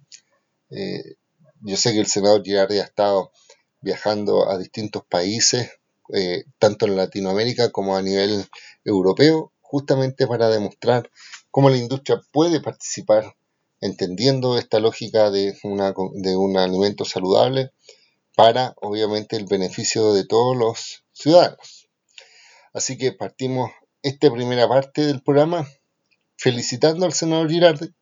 Eh, 0.70 1.16
yo 1.60 1.76
sé 1.76 1.92
que 1.92 2.00
el 2.00 2.06
senador 2.06 2.42
Girardi 2.42 2.78
ha 2.78 2.84
estado 2.84 3.32
viajando 3.80 4.48
a 4.50 4.58
distintos 4.58 5.04
países, 5.08 5.70
eh, 6.12 6.44
tanto 6.58 6.86
en 6.86 6.96
Latinoamérica 6.96 7.70
como 7.70 7.96
a 7.96 8.02
nivel 8.02 8.46
europeo, 8.84 9.52
justamente 9.60 10.26
para 10.26 10.48
demostrar 10.48 11.10
cómo 11.50 11.70
la 11.70 11.76
industria 11.76 12.20
puede 12.32 12.60
participar 12.60 13.36
entendiendo 13.80 14.58
esta 14.58 14.78
lógica 14.80 15.30
de, 15.30 15.56
una, 15.62 15.94
de 16.14 16.36
un 16.36 16.56
alimento 16.56 17.04
saludable 17.04 17.72
para, 18.36 18.74
obviamente, 18.80 19.36
el 19.36 19.46
beneficio 19.46 20.12
de 20.12 20.26
todos 20.26 20.56
los 20.56 21.04
ciudadanos. 21.12 21.88
Así 22.72 22.96
que 22.96 23.12
partimos 23.12 23.70
esta 24.02 24.30
primera 24.30 24.68
parte 24.68 25.06
del 25.06 25.22
programa 25.22 25.66
felicitando 26.36 27.04
al 27.04 27.12
senador 27.12 27.50
Girardi 27.50 27.92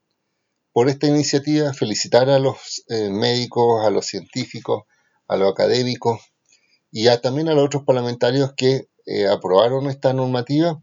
por 0.72 0.88
esta 0.88 1.06
iniciativa, 1.08 1.72
felicitar 1.72 2.30
a 2.30 2.38
los 2.38 2.84
eh, 2.88 3.10
médicos, 3.10 3.84
a 3.84 3.90
los 3.90 4.06
científicos, 4.06 4.84
a 5.28 5.36
los 5.36 5.52
académicos 5.52 6.20
y 6.90 7.06
también 7.18 7.48
a 7.48 7.54
los 7.54 7.66
otros 7.66 7.84
parlamentarios 7.84 8.54
que 8.56 8.88
eh, 9.06 9.28
aprobaron 9.28 9.88
esta 9.88 10.12
normativa 10.12 10.82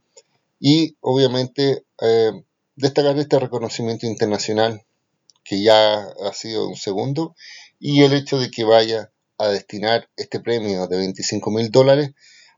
y 0.59 0.95
obviamente 1.01 1.83
eh, 2.01 2.31
destacar 2.75 3.17
este 3.17 3.39
reconocimiento 3.39 4.05
internacional 4.05 4.83
que 5.43 5.61
ya 5.61 5.99
ha 5.99 6.33
sido 6.33 6.67
un 6.67 6.75
segundo 6.75 7.35
y 7.79 8.03
el 8.03 8.13
hecho 8.13 8.39
de 8.39 8.49
que 8.49 8.63
vaya 8.63 9.11
a 9.37 9.47
destinar 9.49 10.09
este 10.15 10.39
premio 10.39 10.87
de 10.87 10.97
25 10.97 11.51
mil 11.51 11.69
dólares 11.71 12.11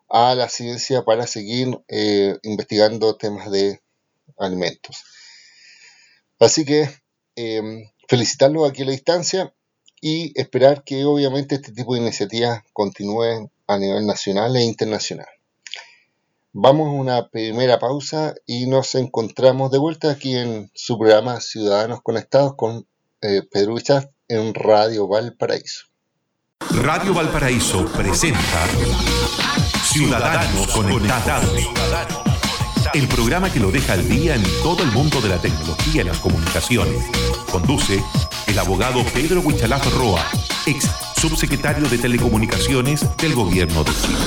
a 0.10 0.36
la 0.36 0.48
ciencia 0.48 1.03
para 1.03 1.25
seguir 1.27 1.79
eh, 1.88 2.38
investigando 2.44 3.17
temas 3.17 3.50
de 3.51 3.82
alimentos. 4.38 5.03
Así 6.39 6.65
que 6.65 6.89
felicitarlos 8.08 8.70
aquí 8.70 8.84
a 8.84 8.86
la 8.86 8.91
distancia 8.91 9.53
y 10.01 10.39
esperar 10.39 10.84
que 10.84 11.06
obviamente 11.06 11.56
este 11.56 11.72
tipo 11.72 11.94
de 11.94 12.01
iniciativas 12.01 12.63
continúen 12.74 13.50
a 13.68 13.77
nivel 13.77 14.06
nacional 14.06 14.56
e 14.56 14.63
internacional. 14.63 15.27
Vamos 16.54 16.88
a 16.88 16.92
una 16.92 17.30
primera 17.30 17.77
pausa 17.77 18.34
y 18.46 18.66
nos 18.66 18.96
encontramos 18.96 19.72
de 19.72 19.77
vuelta 19.77 20.12
aquí 20.12 20.36
en 20.36 20.72
su 20.74 20.98
programa 20.98 21.39
Ciudadanos 21.39 22.01
Conectados 22.01 22.56
con 22.56 22.88
eh, 23.22 23.42
Pedro 23.51 23.75
Huichaf 23.75 24.06
en 24.27 24.54
Radio 24.54 25.08
Valparaíso. 25.08 25.86
Radio 26.72 27.13
Valparaíso 27.13 27.86
presenta 27.96 28.68
Ciudadanos 29.84 30.68
Conectados. 30.68 31.70
El 32.94 33.08
programa 33.08 33.51
que 33.51 33.60
lo 33.60 33.70
deja 33.70 33.94
al 33.94 34.08
día 34.08 34.36
en 34.36 34.44
todo 34.63 34.82
el 34.82 34.92
mundo 34.92 35.22
de 35.22 35.30
la 35.30 35.38
tecnología 35.38 36.01
y 36.01 36.06
las 36.06 36.18
comunicaciones. 36.20 37.06
Conduce 37.51 38.01
el 38.48 38.60
abogado 38.60 39.04
Pedro 39.13 39.42
Huichalaf 39.42 39.86
Roa, 39.94 40.25
ex 40.66 40.89
subsecretario 41.20 41.88
de 41.89 41.98
Telecomunicaciones 41.98 43.01
del 43.18 43.36
Gobierno 43.36 43.84
de 43.84 43.92
Chile. 43.92 44.18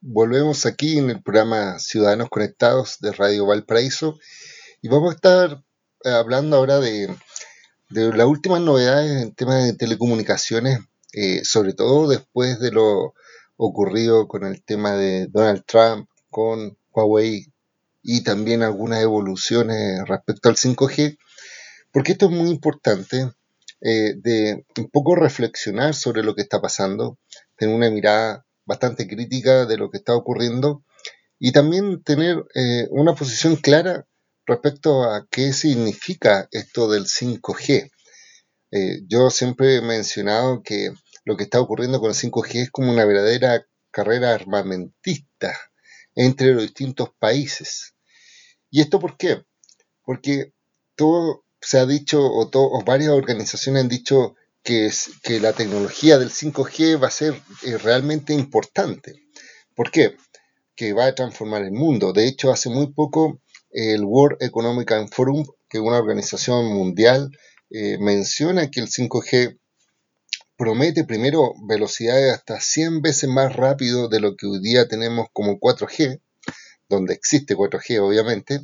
Volvemos 0.00 0.64
aquí 0.66 0.98
en 0.98 1.10
el 1.10 1.22
programa 1.22 1.78
Ciudadanos 1.78 2.28
Conectados 2.28 2.98
de 3.00 3.12
Radio 3.12 3.46
Valparaíso 3.46 4.18
y 4.80 4.88
vamos 4.88 5.12
a 5.12 5.14
estar 5.16 5.62
eh, 6.04 6.10
hablando 6.10 6.56
ahora 6.56 6.78
de, 6.78 7.14
las 7.88 8.26
últimas 8.26 8.60
novedades 8.60 9.22
en 9.22 9.34
temas 9.34 9.64
de 9.64 9.74
telecomunicaciones, 9.74 10.78
eh, 11.12 11.44
sobre 11.44 11.74
todo 11.74 12.08
después 12.08 12.60
de 12.60 12.70
lo 12.70 13.14
ocurrido 13.56 14.28
con 14.28 14.44
el 14.44 14.62
tema 14.62 14.92
de 14.92 15.26
Donald 15.26 15.64
Trump, 15.66 16.08
con 16.30 16.78
Huawei 16.90 17.51
y 18.02 18.22
también 18.22 18.62
algunas 18.62 19.00
evoluciones 19.00 20.06
respecto 20.06 20.48
al 20.48 20.56
5G, 20.56 21.18
porque 21.92 22.12
esto 22.12 22.26
es 22.26 22.32
muy 22.32 22.50
importante 22.50 23.30
eh, 23.80 24.14
de 24.16 24.64
un 24.78 24.90
poco 24.90 25.14
reflexionar 25.14 25.94
sobre 25.94 26.22
lo 26.22 26.34
que 26.34 26.42
está 26.42 26.60
pasando, 26.60 27.18
tener 27.56 27.74
una 27.74 27.90
mirada 27.90 28.44
bastante 28.64 29.06
crítica 29.06 29.66
de 29.66 29.76
lo 29.76 29.90
que 29.90 29.98
está 29.98 30.14
ocurriendo 30.14 30.84
y 31.38 31.52
también 31.52 32.02
tener 32.02 32.44
eh, 32.54 32.86
una 32.90 33.14
posición 33.14 33.56
clara 33.56 34.06
respecto 34.46 35.04
a 35.04 35.26
qué 35.30 35.52
significa 35.52 36.48
esto 36.50 36.88
del 36.90 37.06
5G. 37.06 37.90
Eh, 38.70 39.00
yo 39.06 39.30
siempre 39.30 39.76
he 39.76 39.82
mencionado 39.82 40.62
que 40.62 40.92
lo 41.24 41.36
que 41.36 41.44
está 41.44 41.60
ocurriendo 41.60 42.00
con 42.00 42.10
el 42.10 42.16
5G 42.16 42.62
es 42.62 42.70
como 42.70 42.90
una 42.90 43.04
verdadera 43.04 43.66
carrera 43.90 44.34
armamentista 44.34 45.52
entre 46.14 46.54
los 46.54 46.62
distintos 46.62 47.10
países. 47.18 47.94
¿Y 48.70 48.80
esto 48.80 48.98
por 48.98 49.16
qué? 49.16 49.44
Porque 50.04 50.52
todo 50.96 51.44
se 51.60 51.78
ha 51.78 51.86
dicho, 51.86 52.20
o, 52.20 52.50
o 52.52 52.84
varias 52.84 53.10
organizaciones 53.10 53.82
han 53.82 53.88
dicho 53.88 54.34
que, 54.62 54.90
que 55.22 55.40
la 55.40 55.52
tecnología 55.52 56.18
del 56.18 56.30
5G 56.30 57.02
va 57.02 57.08
a 57.08 57.10
ser 57.10 57.34
eh, 57.64 57.78
realmente 57.78 58.32
importante. 58.32 59.14
¿Por 59.74 59.90
qué? 59.90 60.16
Que 60.74 60.92
va 60.92 61.06
a 61.06 61.14
transformar 61.14 61.62
el 61.62 61.72
mundo. 61.72 62.12
De 62.12 62.26
hecho, 62.26 62.50
hace 62.50 62.68
muy 62.68 62.92
poco 62.92 63.40
el 63.70 64.04
World 64.04 64.42
Economic 64.42 64.92
Forum, 65.12 65.44
que 65.68 65.78
es 65.78 65.84
una 65.84 65.98
organización 65.98 66.66
mundial, 66.66 67.30
eh, 67.70 67.96
menciona 67.98 68.70
que 68.70 68.80
el 68.80 68.88
5G 68.88 69.58
promete 70.62 71.02
primero 71.02 71.54
velocidades 71.66 72.32
hasta 72.32 72.60
100 72.60 73.02
veces 73.02 73.28
más 73.28 73.52
rápido 73.52 74.08
de 74.08 74.20
lo 74.20 74.36
que 74.36 74.46
hoy 74.46 74.60
día 74.60 74.86
tenemos 74.86 75.26
como 75.32 75.58
4G, 75.58 76.20
donde 76.88 77.14
existe 77.14 77.56
4G 77.56 77.98
obviamente, 77.98 78.60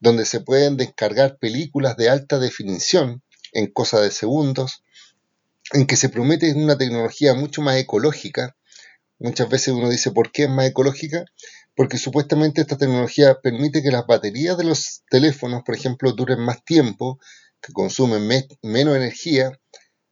donde 0.00 0.24
se 0.24 0.40
pueden 0.40 0.78
descargar 0.78 1.36
películas 1.36 1.98
de 1.98 2.08
alta 2.08 2.38
definición 2.38 3.22
en 3.52 3.66
cosa 3.66 4.00
de 4.00 4.10
segundos, 4.10 4.82
en 5.74 5.86
que 5.86 5.96
se 5.96 6.08
promete 6.08 6.50
una 6.54 6.78
tecnología 6.78 7.34
mucho 7.34 7.60
más 7.60 7.76
ecológica. 7.76 8.56
Muchas 9.18 9.50
veces 9.50 9.74
uno 9.74 9.90
dice, 9.90 10.12
¿por 10.12 10.32
qué 10.32 10.44
es 10.44 10.48
más 10.48 10.64
ecológica? 10.64 11.26
Porque 11.74 11.98
supuestamente 11.98 12.62
esta 12.62 12.78
tecnología 12.78 13.38
permite 13.42 13.82
que 13.82 13.90
las 13.90 14.06
baterías 14.06 14.56
de 14.56 14.64
los 14.64 15.02
teléfonos, 15.10 15.62
por 15.62 15.74
ejemplo, 15.74 16.10
duren 16.12 16.40
más 16.40 16.64
tiempo, 16.64 17.20
que 17.60 17.74
consumen 17.74 18.26
menos 18.62 18.96
energía 18.96 19.60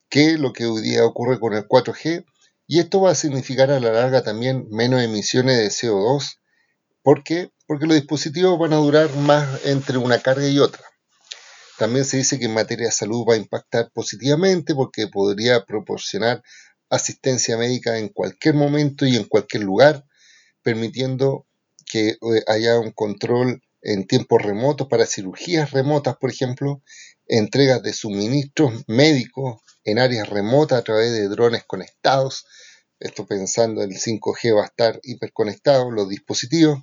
que 0.08 0.38
lo 0.38 0.52
que 0.52 0.66
hoy 0.66 0.82
día 0.82 1.04
ocurre 1.04 1.40
con 1.40 1.54
el 1.54 1.66
4G. 1.66 2.24
Y 2.66 2.80
esto 2.80 3.00
va 3.00 3.12
a 3.12 3.14
significar 3.14 3.70
a 3.70 3.80
la 3.80 3.92
larga 3.92 4.22
también 4.22 4.66
menos 4.70 5.02
emisiones 5.02 5.58
de 5.58 5.68
CO2. 5.68 6.38
¿Por 7.02 7.22
qué? 7.22 7.50
Porque 7.66 7.86
los 7.86 7.96
dispositivos 7.96 8.58
van 8.58 8.72
a 8.72 8.76
durar 8.76 9.14
más 9.16 9.64
entre 9.66 9.98
una 9.98 10.18
carga 10.18 10.48
y 10.48 10.58
otra. 10.58 10.84
También 11.78 12.04
se 12.04 12.16
dice 12.16 12.38
que 12.38 12.46
en 12.46 12.54
materia 12.54 12.86
de 12.86 12.92
salud 12.92 13.24
va 13.28 13.34
a 13.34 13.38
impactar 13.38 13.90
positivamente 13.92 14.74
porque 14.74 15.08
podría 15.08 15.64
proporcionar 15.64 16.42
asistencia 16.88 17.56
médica 17.56 17.98
en 17.98 18.08
cualquier 18.08 18.54
momento 18.54 19.06
y 19.06 19.16
en 19.16 19.24
cualquier 19.24 19.64
lugar, 19.64 20.04
permitiendo 20.62 21.46
que 21.84 22.10
eh, 22.10 22.18
haya 22.46 22.78
un 22.78 22.92
control 22.92 23.62
en 23.82 24.06
tiempos 24.06 24.42
remotos 24.42 24.88
para 24.88 25.06
cirugías 25.06 25.70
remotas, 25.70 26.16
por 26.16 26.30
ejemplo, 26.30 26.82
entregas 27.26 27.82
de 27.82 27.92
suministros 27.92 28.84
médicos 28.86 29.60
en 29.86 29.98
áreas 29.98 30.28
remotas 30.28 30.78
a 30.78 30.84
través 30.84 31.12
de 31.12 31.28
drones 31.28 31.64
conectados. 31.64 32.44
Esto 32.98 33.26
pensando 33.26 33.82
en 33.82 33.92
el 33.92 33.98
5G 33.98 34.54
va 34.54 34.64
a 34.64 34.66
estar 34.66 35.00
hiperconectado, 35.02 35.90
los 35.90 36.08
dispositivos 36.08 36.80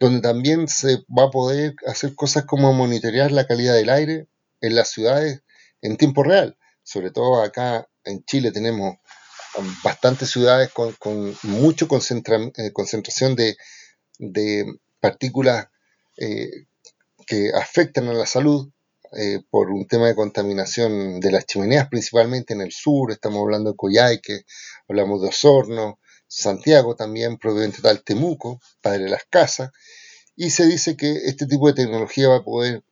donde 0.00 0.20
también 0.20 0.66
se 0.66 1.04
va 1.16 1.26
a 1.26 1.30
poder 1.30 1.76
hacer 1.86 2.16
cosas 2.16 2.44
como 2.44 2.72
monitorear 2.72 3.30
la 3.30 3.46
calidad 3.46 3.74
del 3.74 3.88
aire 3.88 4.26
en 4.60 4.74
las 4.74 4.90
ciudades 4.90 5.42
en 5.80 5.96
tiempo 5.96 6.24
real. 6.24 6.58
Sobre 6.82 7.12
todo 7.12 7.40
acá 7.40 7.88
en 8.02 8.24
Chile 8.24 8.50
tenemos 8.50 8.96
bastantes 9.84 10.30
ciudades 10.30 10.70
con, 10.72 10.92
con 10.94 11.36
mucha 11.42 11.86
eh, 11.86 12.72
concentración 12.72 13.36
de, 13.36 13.56
partículas 14.98 15.68
eh, 16.16 16.66
que 17.24 17.50
afectan 17.54 18.08
a 18.08 18.12
la 18.12 18.26
salud 18.26 18.72
eh, 19.16 19.40
por 19.50 19.70
un 19.70 19.86
tema 19.86 20.06
de 20.06 20.14
contaminación 20.14 21.20
de 21.20 21.30
las 21.30 21.46
chimeneas, 21.46 21.88
principalmente 21.88 22.54
en 22.54 22.62
el 22.62 22.72
sur, 22.72 23.12
estamos 23.12 23.40
hablando 23.40 23.70
de 23.70 23.76
Coyhaique, 23.76 24.44
hablamos 24.88 25.20
de 25.22 25.28
Osorno, 25.28 25.98
Santiago 26.26 26.96
también, 26.96 27.36
probablemente 27.36 27.82
tal 27.82 28.02
Temuco, 28.02 28.60
Padre 28.80 29.04
de 29.04 29.10
las 29.10 29.24
Casas, 29.28 29.70
y 30.34 30.50
se 30.50 30.66
dice 30.66 30.96
que 30.96 31.12
este 31.26 31.46
tipo 31.46 31.66
de 31.68 31.74
tecnología 31.74 32.28
va 32.28 32.36
a 32.36 32.44
poder, 32.44 32.82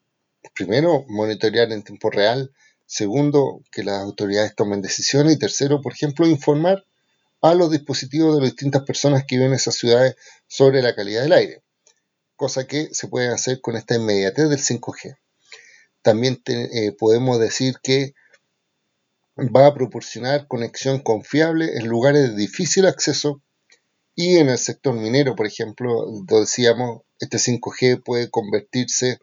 primero, 0.55 1.05
monitorear 1.09 1.73
en 1.73 1.83
tiempo 1.83 2.11
real, 2.11 2.53
segundo, 2.85 3.63
que 3.73 3.83
las 3.83 4.03
autoridades 4.03 4.55
tomen 4.55 4.83
decisiones 4.83 5.35
y 5.35 5.39
tercero, 5.39 5.81
por 5.81 5.95
ejemplo, 5.95 6.27
informar 6.27 6.85
a 7.41 7.55
los 7.55 7.71
dispositivos 7.71 8.35
de 8.35 8.43
las 8.43 8.51
distintas 8.51 8.83
personas 8.83 9.25
que 9.25 9.37
viven 9.37 9.53
en 9.53 9.57
esas 9.57 9.77
ciudades 9.77 10.17
sobre 10.47 10.83
la 10.83 10.95
calidad 10.95 11.23
del 11.23 11.33
aire, 11.33 11.63
cosa 12.37 12.67
que 12.67 12.93
se 12.93 13.09
puede 13.09 13.29
hacer 13.29 13.63
con 13.63 13.77
esta 13.77 13.95
inmediatez 13.95 14.51
del 14.51 14.59
5G. 14.59 15.17
También 16.03 16.41
eh, 16.47 16.93
podemos 16.99 17.39
decir 17.39 17.77
que 17.83 18.15
va 19.37 19.67
a 19.67 19.75
proporcionar 19.75 20.47
conexión 20.47 21.01
confiable 21.01 21.77
en 21.77 21.89
lugares 21.89 22.31
de 22.31 22.37
difícil 22.37 22.87
acceso 22.87 23.43
y 24.15 24.37
en 24.37 24.49
el 24.49 24.59
sector 24.59 24.95
minero, 24.95 25.35
por 25.35 25.47
ejemplo, 25.47 26.05
decíamos, 26.27 27.03
este 27.19 27.39
5G 27.39 28.03
puede 28.03 28.31
convertirse 28.31 29.19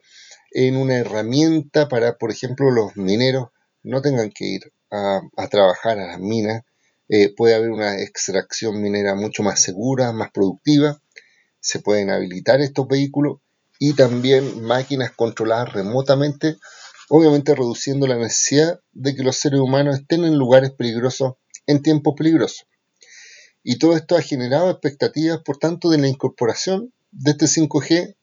en 0.51 0.77
una 0.77 0.95
herramienta 0.95 1.87
para, 1.87 2.17
por 2.17 2.31
ejemplo, 2.31 2.71
los 2.71 2.95
mineros 2.95 3.49
no 3.83 4.01
tengan 4.01 4.31
que 4.31 4.45
ir 4.45 4.73
a, 4.89 5.21
trabajar 5.49 5.99
a 5.99 6.07
las 6.07 6.19
minas, 6.19 6.63
eh, 7.09 7.33
puede 7.35 7.55
haber 7.55 7.71
una 7.71 8.01
extracción 8.01 8.81
minera 8.81 9.15
mucho 9.15 9.43
más 9.43 9.61
segura, 9.61 10.11
más 10.13 10.31
productiva, 10.31 11.01
se 11.59 11.79
pueden 11.79 12.09
habilitar 12.09 12.61
estos 12.61 12.87
vehículos 12.87 13.39
y 13.79 13.93
también 13.93 14.61
máquinas 14.63 15.11
controladas 15.11 15.73
remotamente 15.73 16.57
obviamente 17.09 17.55
reduciendo 17.55 18.07
la 18.07 18.17
necesidad 18.17 18.81
de 18.91 19.15
que 19.15 19.23
los 19.23 19.37
seres 19.37 19.59
humanos 19.59 19.99
estén 19.99 20.25
en 20.25 20.37
lugares 20.37 20.71
peligrosos 20.71 21.35
en 21.65 21.81
tiempos 21.81 22.15
peligrosos. 22.17 22.65
Y 23.63 23.77
todo 23.79 23.95
esto 23.95 24.15
ha 24.15 24.21
generado 24.21 24.69
expectativas, 24.69 25.39
por 25.39 25.57
tanto, 25.57 25.89
de 25.89 25.97
la 25.97 26.07
incorporación 26.07 26.93
de 27.11 27.31
este 27.31 27.45
5G, 27.45 28.15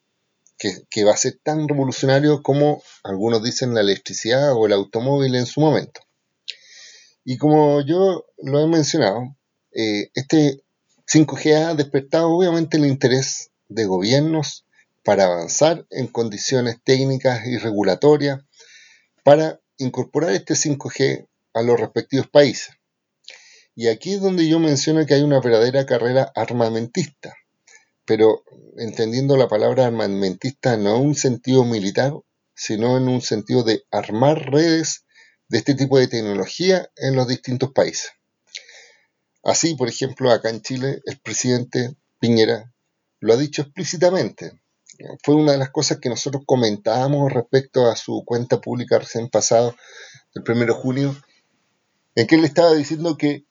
que, 0.57 1.05
va 1.05 1.13
a 1.13 1.17
ser 1.17 1.39
tan 1.43 1.69
revolucionario 1.69 2.43
como 2.43 2.83
algunos 3.03 3.43
dicen 3.43 3.75
la 3.75 3.81
electricidad 3.81 4.55
o 4.55 4.67
el 4.67 4.73
automóvil 4.73 5.35
en 5.35 5.45
su 5.45 5.61
momento. 5.61 6.01
Y 7.25 7.37
como 7.37 7.83
yo 7.83 8.25
lo 8.39 8.61
he 8.61 8.67
mencionado, 8.67 9.37
eh, 9.73 10.11
este 10.15 10.63
5G 11.07 11.55
ha 11.57 11.75
despertado 11.75 12.31
obviamente 12.31 12.79
el 12.79 12.87
interés 12.87 13.51
de 13.69 13.85
gobiernos 13.85 14.65
para 15.05 15.25
avanzar 15.25 15.87
en 15.91 16.09
condiciones 16.09 16.77
técnicas 16.83 17.47
y 17.47 17.59
regulatorias 17.59 18.41
para 19.23 19.61
incorporar 19.77 20.33
este 20.33 20.55
5G 20.55 21.29
a 21.53 21.63
los 21.63 21.79
respectivos 21.79 22.29
países. 22.29 22.75
Y 23.77 23.89
aquí 23.89 24.15
es 24.15 24.21
donde 24.21 24.49
yo 24.49 24.59
menciono 24.59 25.05
que 25.05 25.15
hay 25.15 25.23
una 25.23 25.41
verdadera 25.41 25.85
carrera 25.85 26.33
armamentista, 26.35 27.35
pero 28.05 28.45
entendiendo 28.77 29.37
la 29.37 29.49
palabra 29.49 29.87
armamentista 29.87 30.77
no 30.77 30.97
en 30.97 31.03
un 31.03 31.15
sentido 31.15 31.65
militar, 31.65 32.13
sino 32.55 32.97
en 32.97 33.09
un 33.09 33.21
sentido 33.21 33.63
de 33.63 33.85
armar 33.91 34.51
redes 34.51 35.05
de 35.49 35.59
este 35.59 35.75
tipo 35.75 35.99
de 35.99 36.09
tecnología 36.09 36.89
en 36.97 37.17
los 37.17 37.27
distintos 37.27 37.73
países. 37.73 38.13
Así, 39.43 39.75
por 39.75 39.89
ejemplo, 39.89 40.31
acá 40.31 40.51
en 40.51 40.63
Chile, 40.63 41.03
el 41.05 41.21
presidente 41.21 41.97
Piñera 42.19 42.73
lo 43.21 43.35
ha 43.35 43.37
dicho 43.37 43.63
explícitamente. 43.63 44.53
Fue 45.23 45.35
una 45.35 45.53
de 45.53 45.59
las 45.59 45.71
cosas 45.71 45.99
que 45.99 46.09
nosotros 46.09 46.43
comentábamos 46.47 47.33
respecto 47.33 47.91
a 47.91 47.97
su 47.97 48.23
cuenta 48.25 48.61
pública 48.61 48.99
recién 48.99 49.29
pasado, 49.29 49.75
el 50.35 50.43
1 50.47 50.67
de 50.67 50.73
junio, 50.73 51.17
en 52.15 52.27
que 52.27 52.37
él 52.37 52.45
estaba 52.45 52.73
diciendo 52.75 53.17
que 53.17 53.45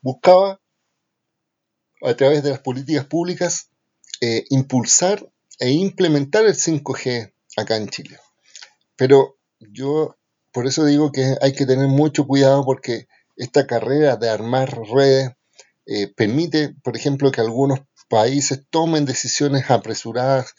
buscaba, 0.00 0.60
a 2.02 2.14
través 2.14 2.42
de 2.42 2.50
las 2.50 2.60
políticas 2.60 3.06
públicas, 3.06 3.70
eh, 4.20 4.44
impulsar 4.50 5.28
e 5.58 5.70
implementar 5.70 6.44
el 6.44 6.54
5G 6.54 7.32
acá 7.56 7.76
en 7.76 7.88
Chile. 7.88 8.18
Pero 8.96 9.36
yo 9.58 10.16
por 10.52 10.66
eso 10.66 10.84
digo 10.84 11.12
que 11.12 11.36
hay 11.42 11.52
que 11.52 11.66
tener 11.66 11.86
mucho 11.86 12.26
cuidado 12.26 12.64
porque 12.64 13.08
esta 13.36 13.66
carrera 13.66 14.16
de 14.16 14.30
armar 14.30 14.74
redes 14.88 15.32
eh, 15.84 16.08
permite, 16.16 16.74
por 16.82 16.96
ejemplo, 16.96 17.30
que 17.30 17.42
algunos 17.42 17.80
países 18.08 18.62
tomen 18.70 19.04
decisiones 19.04 19.70
apresuradas 19.70 20.54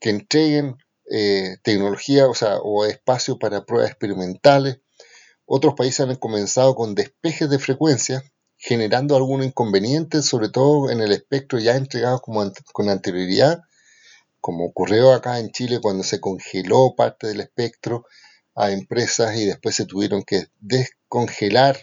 que 0.00 0.10
entreguen 0.10 0.76
eh, 1.10 1.56
tecnología 1.62 2.26
o, 2.28 2.34
sea, 2.34 2.58
o 2.58 2.84
espacio 2.84 3.38
para 3.38 3.64
pruebas 3.64 3.90
experimentales. 3.90 4.80
Otros 5.44 5.74
países 5.74 6.00
han 6.00 6.16
comenzado 6.16 6.74
con 6.74 6.94
despejes 6.94 7.48
de 7.48 7.58
frecuencia, 7.58 8.22
generando 8.56 9.16
algunos 9.16 9.46
inconvenientes, 9.46 10.26
sobre 10.26 10.48
todo 10.48 10.90
en 10.90 11.00
el 11.00 11.12
espectro 11.12 11.58
ya 11.60 11.76
entregado 11.76 12.20
como 12.20 12.50
con 12.72 12.88
anterioridad, 12.88 13.60
como 14.40 14.66
ocurrió 14.66 15.12
acá 15.12 15.38
en 15.38 15.50
Chile 15.50 15.78
cuando 15.80 16.02
se 16.02 16.20
congeló 16.20 16.94
parte 16.96 17.28
del 17.28 17.40
espectro 17.40 18.04
a 18.56 18.70
empresas 18.72 19.36
y 19.36 19.44
después 19.44 19.76
se 19.76 19.86
tuvieron 19.86 20.24
que 20.24 20.46
descongelar. 20.58 21.78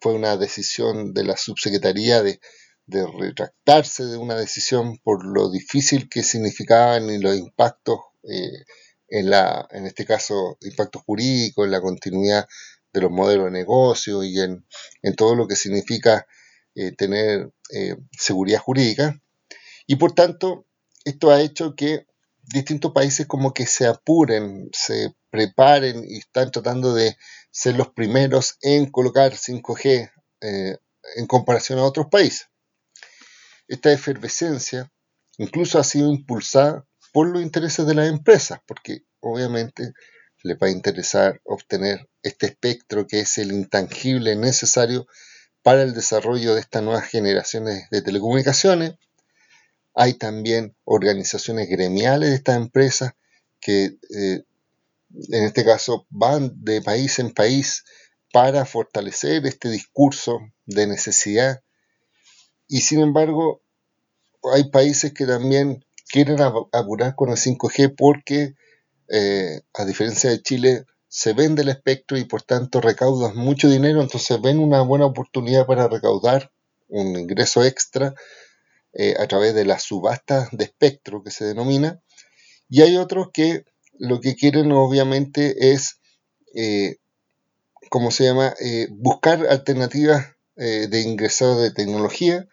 Fue 0.00 0.14
una 0.14 0.36
decisión 0.36 1.14
de 1.14 1.24
la 1.24 1.36
subsecretaría 1.36 2.22
de, 2.22 2.40
retractarse 2.90 4.04
de 4.04 4.16
una 4.16 4.36
decisión 4.36 4.98
por 4.98 5.24
lo 5.24 5.50
difícil 5.50 6.08
que 6.08 6.22
significaban 6.22 7.10
y 7.10 7.18
los 7.18 7.36
impactos, 7.36 7.98
eh, 8.22 8.64
en, 9.08 9.30
la, 9.30 9.66
en 9.70 9.86
este 9.86 10.04
caso, 10.04 10.56
impactos 10.60 11.02
jurídicos, 11.02 11.64
en 11.64 11.72
la 11.72 11.80
continuidad 11.80 12.46
de 12.92 13.00
los 13.00 13.10
modelos 13.10 13.46
de 13.46 13.50
negocio 13.52 14.22
y 14.22 14.40
en, 14.40 14.64
todo 15.16 15.34
lo 15.34 15.46
que 15.46 15.56
significa 15.56 16.26
eh, 16.74 16.92
tener 16.92 17.52
eh, 17.72 17.96
seguridad 18.12 18.60
jurídica. 18.60 19.20
Y 19.86 19.96
por 19.96 20.12
tanto, 20.12 20.66
esto 21.04 21.30
ha 21.30 21.40
hecho 21.40 21.74
que 21.74 22.06
distintos 22.42 22.92
países 22.92 23.26
como 23.26 23.54
que 23.54 23.66
se 23.66 23.86
apuren, 23.86 24.70
se 24.72 25.14
preparen 25.30 26.04
y 26.06 26.18
están 26.18 26.50
tratando 26.50 26.94
de 26.94 27.16
ser 27.50 27.76
los 27.76 27.88
primeros 27.88 28.56
en 28.62 28.90
colocar 28.90 29.32
5G 29.32 30.10
eh, 30.40 30.76
en 31.16 31.26
comparación 31.26 31.78
a 31.78 31.84
otros 31.84 32.06
países. 32.10 32.48
Esta 33.70 33.92
efervescencia 33.92 34.90
incluso 35.38 35.78
ha 35.78 35.84
sido 35.84 36.12
impulsada 36.12 36.84
por 37.12 37.28
los 37.28 37.42
intereses 37.42 37.86
de 37.86 37.94
las 37.94 38.08
empresas, 38.08 38.60
porque 38.66 39.04
obviamente 39.20 39.92
les 40.42 40.56
va 40.58 40.66
a 40.66 40.70
interesar 40.70 41.40
obtener 41.44 42.08
este 42.22 42.46
espectro 42.46 43.06
que 43.06 43.20
es 43.20 43.38
el 43.38 43.52
intangible 43.52 44.36
necesario 44.36 45.06
para 45.62 45.82
el 45.82 45.94
desarrollo 45.94 46.54
de 46.54 46.60
estas 46.60 46.82
nuevas 46.82 47.08
generaciones 47.08 47.88
de 47.90 48.02
telecomunicaciones 48.02 48.94
hay 49.94 50.14
también 50.14 50.76
organizaciones 50.84 51.68
gremiales 51.68 52.30
de 52.30 52.36
estas 52.36 52.56
empresas 52.56 53.12
que 53.60 53.98
eh, 54.14 54.42
en 55.30 55.44
este 55.44 55.64
caso 55.64 56.06
van 56.08 56.52
de 56.64 56.80
país 56.80 57.18
en 57.18 57.32
país 57.32 57.84
para 58.32 58.64
fortalecer 58.64 59.44
este 59.46 59.68
discurso 59.68 60.38
de 60.66 60.86
necesidad. 60.86 61.62
Y 62.70 62.82
sin 62.82 63.00
embargo, 63.00 63.62
hay 64.54 64.70
países 64.70 65.12
que 65.12 65.26
también 65.26 65.84
quieren 66.08 66.40
apurar 66.40 67.16
con 67.16 67.30
el 67.30 67.36
5G 67.36 67.96
porque, 67.96 68.54
eh, 69.08 69.62
a 69.74 69.84
diferencia 69.84 70.30
de 70.30 70.40
Chile, 70.40 70.84
se 71.08 71.32
vende 71.32 71.62
el 71.62 71.68
espectro 71.68 72.16
y 72.16 72.24
por 72.24 72.42
tanto 72.42 72.80
recaudan 72.80 73.36
mucho 73.36 73.68
dinero, 73.68 74.00
entonces 74.00 74.40
ven 74.40 74.60
una 74.60 74.82
buena 74.82 75.06
oportunidad 75.06 75.66
para 75.66 75.88
recaudar 75.88 76.52
un 76.86 77.18
ingreso 77.18 77.64
extra 77.64 78.14
eh, 78.92 79.16
a 79.18 79.26
través 79.26 79.52
de 79.56 79.64
la 79.64 79.80
subasta 79.80 80.48
de 80.52 80.62
espectro 80.64 81.24
que 81.24 81.32
se 81.32 81.46
denomina, 81.46 82.00
y 82.68 82.82
hay 82.82 82.98
otros 82.98 83.30
que 83.32 83.64
lo 83.98 84.20
que 84.20 84.36
quieren 84.36 84.70
obviamente 84.70 85.72
es, 85.72 85.98
eh, 86.54 86.98
¿cómo 87.90 88.12
se 88.12 88.26
llama?, 88.26 88.54
eh, 88.60 88.86
buscar 88.92 89.44
alternativas 89.48 90.36
de 90.56 91.00
ingresado 91.00 91.58
de 91.62 91.70
tecnología, 91.70 92.46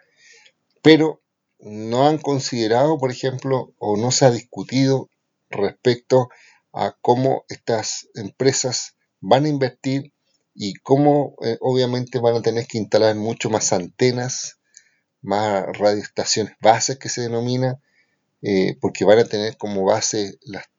pero 0.88 1.22
no 1.60 2.08
han 2.08 2.18
considerado, 2.18 2.98
por 2.98 3.12
ejemplo, 3.12 3.74
o 3.78 3.98
no 3.98 4.10
se 4.12 4.24
ha 4.24 4.32
discutido 4.32 5.10
respecto 5.50 6.30
a 6.72 6.96
cómo 7.02 7.44
estas 7.50 8.08
empresas 8.16 8.96
van 9.20 9.44
a 9.44 9.50
invertir 9.50 10.14
y 10.54 10.76
cómo 10.76 11.36
obviamente 11.60 12.20
van 12.20 12.38
a 12.38 12.42
tener 12.42 12.68
que 12.68 12.78
instalar 12.78 13.18
mucho 13.18 13.50
más 13.50 13.74
antenas 13.74 14.60
más 15.22 15.66
radioestaciones 15.78 16.54
bases 16.62 16.98
que 16.98 17.10
se 17.10 17.20
denomina, 17.20 17.82
eh, 18.42 18.78
porque 18.80 19.04
van 19.04 19.20
a 19.20 19.26
tener 19.26 19.58
como 19.58 19.84
base 19.84 20.40
las, 20.44 20.70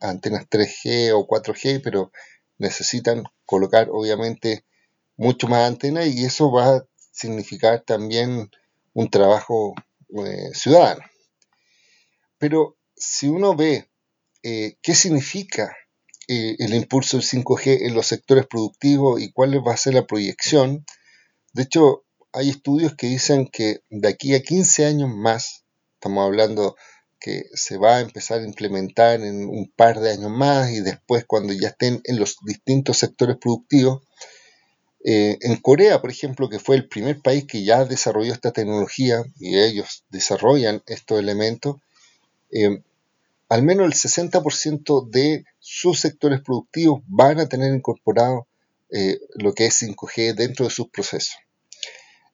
antenas 0.00 0.48
3G 0.48 1.12
o 1.12 1.26
4G, 1.26 1.82
pero 1.84 2.10
necesitan 2.56 3.24
colocar 3.44 3.90
obviamente 3.90 4.64
mucho 5.18 5.46
más 5.46 5.68
antenas 5.68 6.06
y 6.06 6.24
eso 6.24 6.50
va 6.50 6.76
a 6.76 6.86
significar 7.10 7.82
también 7.82 8.50
un 8.94 9.10
trabajo 9.10 9.74
eh, 10.24 10.50
ciudadano. 10.54 11.02
Pero 12.38 12.76
si 12.96 13.28
uno 13.28 13.56
ve 13.56 13.88
eh, 14.42 14.76
qué 14.82 14.94
significa 14.94 15.76
el 16.28 16.72
impulso 16.72 17.18
del 17.18 17.26
5G 17.26 17.86
en 17.86 17.94
los 17.94 18.06
sectores 18.06 18.46
productivos 18.46 19.20
y 19.20 19.32
cuál 19.32 19.54
va 19.66 19.74
a 19.74 19.76
ser 19.76 19.92
la 19.92 20.06
proyección, 20.06 20.86
de 21.52 21.64
hecho, 21.64 22.04
hay 22.32 22.48
estudios 22.48 22.94
que 22.96 23.06
dicen 23.08 23.46
que 23.46 23.80
de 23.90 24.08
aquí 24.08 24.34
a 24.34 24.42
15 24.42 24.86
años 24.86 25.10
más, 25.10 25.64
estamos 25.94 26.24
hablando 26.24 26.76
que 27.20 27.44
se 27.52 27.76
va 27.76 27.96
a 27.96 28.00
empezar 28.00 28.40
a 28.40 28.46
implementar 28.46 29.20
en 29.20 29.44
un 29.44 29.70
par 29.76 30.00
de 30.00 30.10
años 30.10 30.30
más 30.30 30.70
y 30.70 30.80
después 30.80 31.24
cuando 31.26 31.52
ya 31.52 31.68
estén 31.68 32.00
en 32.04 32.18
los 32.18 32.36
distintos 32.44 32.98
sectores 32.98 33.36
productivos. 33.36 34.02
Eh, 35.04 35.38
en 35.40 35.56
Corea, 35.56 36.00
por 36.00 36.10
ejemplo, 36.10 36.48
que 36.48 36.60
fue 36.60 36.76
el 36.76 36.88
primer 36.88 37.20
país 37.20 37.44
que 37.46 37.64
ya 37.64 37.84
desarrolló 37.84 38.32
esta 38.32 38.52
tecnología 38.52 39.24
y 39.38 39.58
ellos 39.58 40.04
desarrollan 40.10 40.82
estos 40.86 41.18
elementos, 41.18 41.76
eh, 42.52 42.82
al 43.48 43.62
menos 43.62 43.86
el 43.86 43.94
60% 43.94 45.08
de 45.10 45.44
sus 45.58 46.00
sectores 46.00 46.40
productivos 46.40 47.02
van 47.06 47.40
a 47.40 47.48
tener 47.48 47.74
incorporado 47.74 48.46
eh, 48.90 49.18
lo 49.34 49.54
que 49.54 49.66
es 49.66 49.82
5G 49.82 50.34
dentro 50.34 50.66
de 50.66 50.70
sus 50.70 50.88
procesos. 50.88 51.36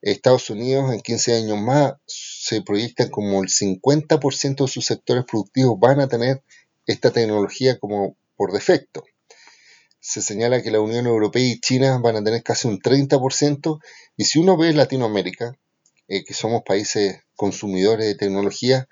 Estados 0.02 0.48
Unidos 0.50 0.92
en 0.92 1.00
15 1.00 1.34
años 1.36 1.58
más 1.58 1.94
se 2.06 2.62
proyecta 2.62 3.10
como 3.10 3.42
el 3.42 3.48
50% 3.48 4.64
de 4.64 4.68
sus 4.68 4.84
sectores 4.84 5.24
productivos 5.24 5.78
van 5.80 6.00
a 6.00 6.08
tener 6.08 6.42
esta 6.86 7.10
tecnología 7.10 7.78
como 7.78 8.16
por 8.36 8.52
defecto. 8.52 9.04
Se 10.08 10.22
señala 10.22 10.62
que 10.62 10.70
la 10.70 10.80
Unión 10.80 11.06
Europea 11.06 11.44
y 11.44 11.60
China 11.60 11.98
van 12.02 12.16
a 12.16 12.24
tener 12.24 12.42
casi 12.42 12.66
un 12.66 12.80
30% 12.80 13.78
y 14.16 14.24
si 14.24 14.38
uno 14.38 14.56
ve 14.56 14.72
Latinoamérica, 14.72 15.58
eh, 16.08 16.24
que 16.24 16.32
somos 16.32 16.62
países 16.62 17.20
consumidores 17.36 18.06
de 18.06 18.14
tecnología, 18.14 18.88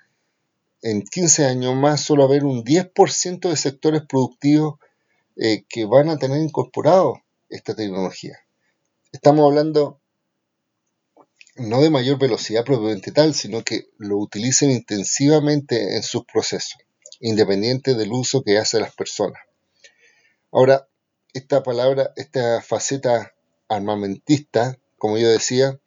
en 0.83 1.01
15 1.01 1.45
años 1.45 1.75
más 1.75 2.01
solo 2.01 2.23
haber 2.23 2.43
un 2.43 2.63
10% 2.63 3.49
de 3.49 3.57
sectores 3.57 4.03
productivos 4.07 4.75
eh, 5.37 5.65
que 5.67 5.85
van 5.85 6.09
a 6.09 6.19
tener 6.19 6.39
incorporado 6.39 7.23
esta 7.49 7.75
tecnología. 7.75 8.37
Estamos 9.11 9.49
hablando 9.49 9.99
no 11.55 11.81
de 11.81 11.89
mayor 11.89 12.19
velocidad 12.19 12.63
propiamente 12.63 13.11
tal, 13.11 13.33
sino 13.33 13.63
que 13.63 13.87
lo 13.97 14.19
utilicen 14.19 14.69
intensivamente 14.69 15.95
en 15.95 16.03
sus 16.03 16.25
procesos, 16.25 16.77
independiente 17.21 17.95
del 17.95 18.11
uso 18.11 18.43
que 18.43 18.59
hace 18.59 18.79
las 18.79 18.93
personas. 18.93 19.41
Ahora, 20.51 20.87
esta 21.33 21.63
palabra, 21.63 22.13
esta 22.15 22.61
faceta 22.61 23.33
armamentista, 23.67 24.77
como 24.97 25.17
yo 25.17 25.29
decía, 25.29 25.79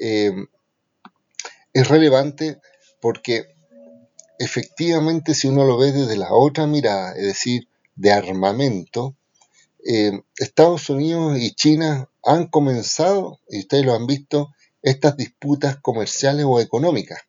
eh, 0.00 0.32
es 1.72 1.88
relevante 1.88 2.60
porque 3.00 3.54
efectivamente 4.38 5.34
si 5.34 5.48
uno 5.48 5.64
lo 5.64 5.78
ve 5.78 5.92
desde 5.92 6.16
la 6.16 6.32
otra 6.32 6.66
mirada, 6.66 7.12
es 7.14 7.24
decir, 7.24 7.68
de 7.94 8.12
armamento, 8.12 9.14
eh, 9.86 10.22
Estados 10.36 10.90
Unidos 10.90 11.38
y 11.38 11.54
China 11.54 12.08
han 12.22 12.46
comenzado, 12.46 13.40
y 13.48 13.60
ustedes 13.60 13.84
lo 13.84 13.94
han 13.94 14.06
visto, 14.06 14.50
estas 14.82 15.16
disputas 15.16 15.76
comerciales 15.76 16.44
o 16.48 16.60
económicas. 16.60 17.20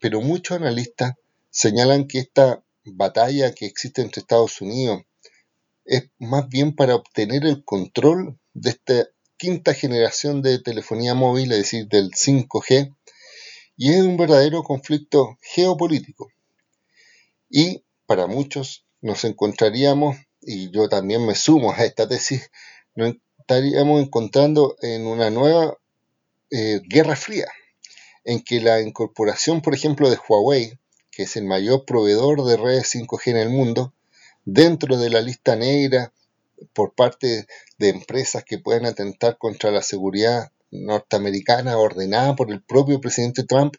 Pero 0.00 0.20
muchos 0.20 0.56
analistas 0.56 1.14
señalan 1.50 2.06
que 2.06 2.18
esta 2.18 2.62
batalla 2.84 3.54
que 3.54 3.66
existe 3.66 4.02
entre 4.02 4.20
Estados 4.20 4.60
Unidos 4.60 5.02
es 5.88 6.10
más 6.18 6.48
bien 6.48 6.76
para 6.76 6.94
obtener 6.94 7.46
el 7.46 7.64
control 7.64 8.38
de 8.52 8.70
esta 8.70 9.08
quinta 9.38 9.72
generación 9.72 10.42
de 10.42 10.58
telefonía 10.58 11.14
móvil, 11.14 11.50
es 11.52 11.58
decir, 11.58 11.88
del 11.88 12.10
5G, 12.10 12.94
y 13.76 13.92
es 13.92 14.02
un 14.02 14.18
verdadero 14.18 14.62
conflicto 14.62 15.38
geopolítico. 15.40 16.30
Y 17.48 17.84
para 18.04 18.26
muchos 18.26 18.84
nos 19.00 19.24
encontraríamos, 19.24 20.18
y 20.42 20.70
yo 20.70 20.88
también 20.90 21.24
me 21.24 21.34
sumo 21.34 21.72
a 21.72 21.84
esta 21.84 22.06
tesis, 22.06 22.50
nos 22.94 23.14
estaríamos 23.38 24.02
encontrando 24.02 24.76
en 24.82 25.06
una 25.06 25.30
nueva 25.30 25.78
eh, 26.50 26.82
guerra 26.84 27.16
fría, 27.16 27.46
en 28.24 28.42
que 28.42 28.60
la 28.60 28.82
incorporación, 28.82 29.62
por 29.62 29.74
ejemplo, 29.74 30.10
de 30.10 30.18
Huawei, 30.28 30.78
que 31.10 31.22
es 31.22 31.36
el 31.36 31.44
mayor 31.44 31.86
proveedor 31.86 32.44
de 32.44 32.58
redes 32.58 32.94
5G 32.94 33.30
en 33.30 33.36
el 33.38 33.48
mundo, 33.48 33.94
dentro 34.44 34.96
de 34.96 35.10
la 35.10 35.20
lista 35.20 35.56
negra 35.56 36.12
por 36.72 36.94
parte 36.94 37.46
de 37.78 37.88
empresas 37.88 38.44
que 38.44 38.58
puedan 38.58 38.86
atentar 38.86 39.38
contra 39.38 39.70
la 39.70 39.82
seguridad 39.82 40.50
norteamericana 40.70 41.78
ordenada 41.78 42.36
por 42.36 42.50
el 42.50 42.62
propio 42.62 43.00
presidente 43.00 43.44
Trump, 43.44 43.74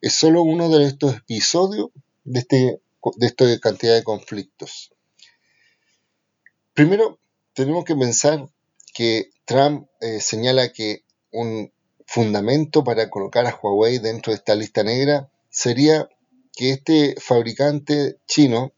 es 0.00 0.14
solo 0.14 0.42
uno 0.42 0.68
de 0.68 0.86
estos 0.86 1.16
episodios 1.16 1.88
de, 2.24 2.40
este, 2.40 2.80
de 3.16 3.26
esta 3.26 3.58
cantidad 3.60 3.94
de 3.94 4.04
conflictos. 4.04 4.92
Primero, 6.74 7.20
tenemos 7.52 7.84
que 7.84 7.94
pensar 7.94 8.48
que 8.92 9.30
Trump 9.44 9.88
eh, 10.00 10.20
señala 10.20 10.72
que 10.72 11.04
un 11.30 11.72
fundamento 12.06 12.84
para 12.84 13.08
colocar 13.08 13.46
a 13.46 13.58
Huawei 13.62 13.98
dentro 13.98 14.32
de 14.32 14.36
esta 14.36 14.54
lista 14.54 14.82
negra 14.82 15.30
sería 15.50 16.08
que 16.52 16.70
este 16.70 17.14
fabricante 17.18 18.18
chino 18.26 18.73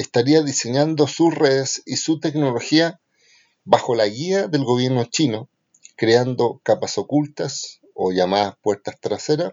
estaría 0.00 0.42
diseñando 0.42 1.06
sus 1.06 1.34
redes 1.34 1.82
y 1.84 1.96
su 1.96 2.20
tecnología 2.20 3.00
bajo 3.64 3.94
la 3.94 4.06
guía 4.06 4.48
del 4.48 4.64
gobierno 4.64 5.04
chino, 5.04 5.50
creando 5.96 6.60
capas 6.64 6.96
ocultas 6.96 7.80
o 7.94 8.10
llamadas 8.10 8.54
puertas 8.62 8.98
traseras 8.98 9.52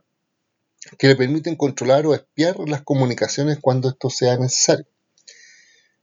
que 0.97 1.07
le 1.07 1.17
permiten 1.17 1.57
controlar 1.57 2.05
o 2.05 2.15
espiar 2.15 2.57
las 2.59 2.81
comunicaciones 2.83 3.57
cuando 3.59 3.89
esto 3.89 4.09
sea 4.09 4.37
necesario. 4.37 4.85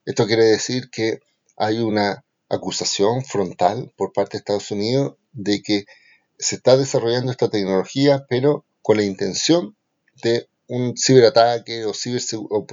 Esto 0.05 0.27
quiere 0.27 0.45
decir 0.45 0.91
que 0.91 1.21
hay 1.57 1.79
una 1.79 2.23
acusación 2.51 3.25
frontal 3.25 3.95
por 3.97 4.13
parte 4.13 4.33
de 4.33 4.39
Estados 4.41 4.71
Unidos 4.71 5.17
de 5.33 5.63
que 5.63 5.87
se 6.39 6.57
está 6.57 6.77
desarrollando 6.77 7.31
esta 7.31 7.49
tecnología, 7.49 8.27
pero 8.29 8.67
con 8.83 8.99
la 8.99 9.05
intención 9.05 9.75
de 10.23 10.49
un 10.67 10.95
ciberataque 10.99 11.87
o, 11.87 11.93
o, 11.93 12.67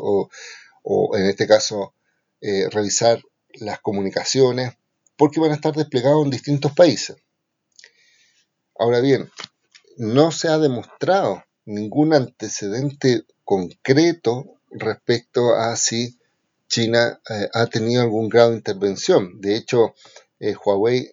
o, 0.00 0.30
en 1.14 1.26
este 1.26 1.46
caso 1.46 1.94
eh, 2.40 2.68
revisar 2.70 3.22
las 3.54 3.80
comunicaciones, 3.80 4.74
porque 5.16 5.40
van 5.40 5.50
a 5.50 5.54
estar 5.54 5.74
desplegados 5.74 6.24
en 6.24 6.30
distintos 6.30 6.72
países. 6.72 7.16
Ahora 8.78 9.00
bien, 9.00 9.30
no 9.96 10.30
se 10.30 10.48
ha 10.48 10.58
demostrado 10.58 11.42
ningún 11.64 12.14
antecedente 12.14 13.24
concreto 13.44 14.58
respecto 14.70 15.54
a 15.54 15.76
si 15.76 16.18
China 16.68 17.20
eh, 17.28 17.48
ha 17.52 17.66
tenido 17.66 18.02
algún 18.02 18.28
grado 18.28 18.50
de 18.50 18.56
intervención. 18.56 19.40
De 19.40 19.56
hecho, 19.56 19.94
eh, 20.38 20.54
Huawei 20.54 21.10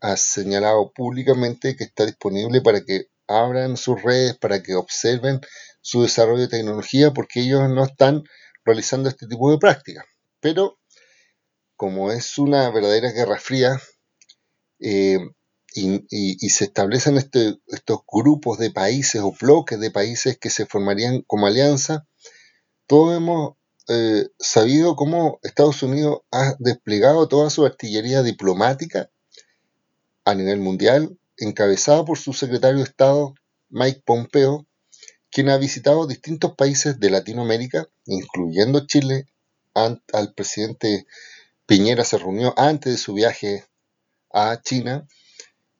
ha, 0.00 0.16
señalado 0.16 0.90
públicamente 0.92 1.76
que 1.76 1.84
está 1.84 2.06
disponible 2.06 2.62
para 2.62 2.80
que 2.80 3.08
abran 3.26 3.76
sus 3.76 4.02
redes, 4.02 4.36
para 4.36 4.62
que 4.62 4.74
observen 4.74 5.40
su 5.82 6.02
desarrollo 6.02 6.42
de 6.42 6.48
tecnología, 6.48 7.12
porque 7.12 7.40
ellos 7.40 7.68
no 7.68 7.84
están 7.84 8.24
realizando 8.64 9.08
este 9.08 9.26
tipo 9.26 9.50
de 9.50 9.58
prácticas. 9.58 10.04
Pero, 10.40 10.78
como 11.76 12.12
es 12.12 12.38
una 12.38 12.70
verdadera 12.70 13.12
guerra 13.12 13.38
fría, 13.38 13.80
eh, 14.80 15.18
y, 15.76 16.48
se 16.50 16.64
establecen 16.64 17.16
este, 17.16 17.58
estos 17.66 18.00
grupos 18.06 18.58
de 18.58 18.70
países 18.70 19.20
o 19.22 19.32
bloques 19.32 19.80
de 19.80 19.90
países 19.90 20.38
que 20.38 20.50
se 20.50 20.66
formarían 20.66 21.22
como 21.22 21.46
alianza, 21.46 22.06
todos 22.86 23.16
hemos 23.16 23.56
eh, 23.88 24.28
sabido 24.38 24.94
cómo 24.96 25.40
Estados 25.42 25.82
Unidos 25.82 26.20
ha 26.30 26.54
desplegado 26.58 27.28
toda 27.28 27.50
su 27.50 27.66
artillería 27.66 28.22
diplomática 28.22 29.10
a 30.24 30.34
nivel 30.34 30.60
mundial, 30.60 31.18
encabezada 31.36 32.04
por 32.04 32.18
su 32.18 32.32
secretario 32.32 32.78
de 32.78 32.84
Estado, 32.84 33.34
Mike 33.68 34.02
Pompeo, 34.04 34.66
quien 35.34 35.48
ha 35.48 35.56
visitado 35.58 36.06
distintos 36.06 36.54
países 36.54 37.00
de 37.00 37.10
Latinoamérica, 37.10 37.88
incluyendo 38.06 38.86
Chile. 38.86 39.26
Al 39.74 40.32
presidente 40.32 41.08
Piñera 41.66 42.04
se 42.04 42.18
reunió 42.18 42.54
antes 42.56 42.92
de 42.92 42.98
su 42.98 43.14
viaje 43.14 43.64
a 44.32 44.60
China 44.62 45.08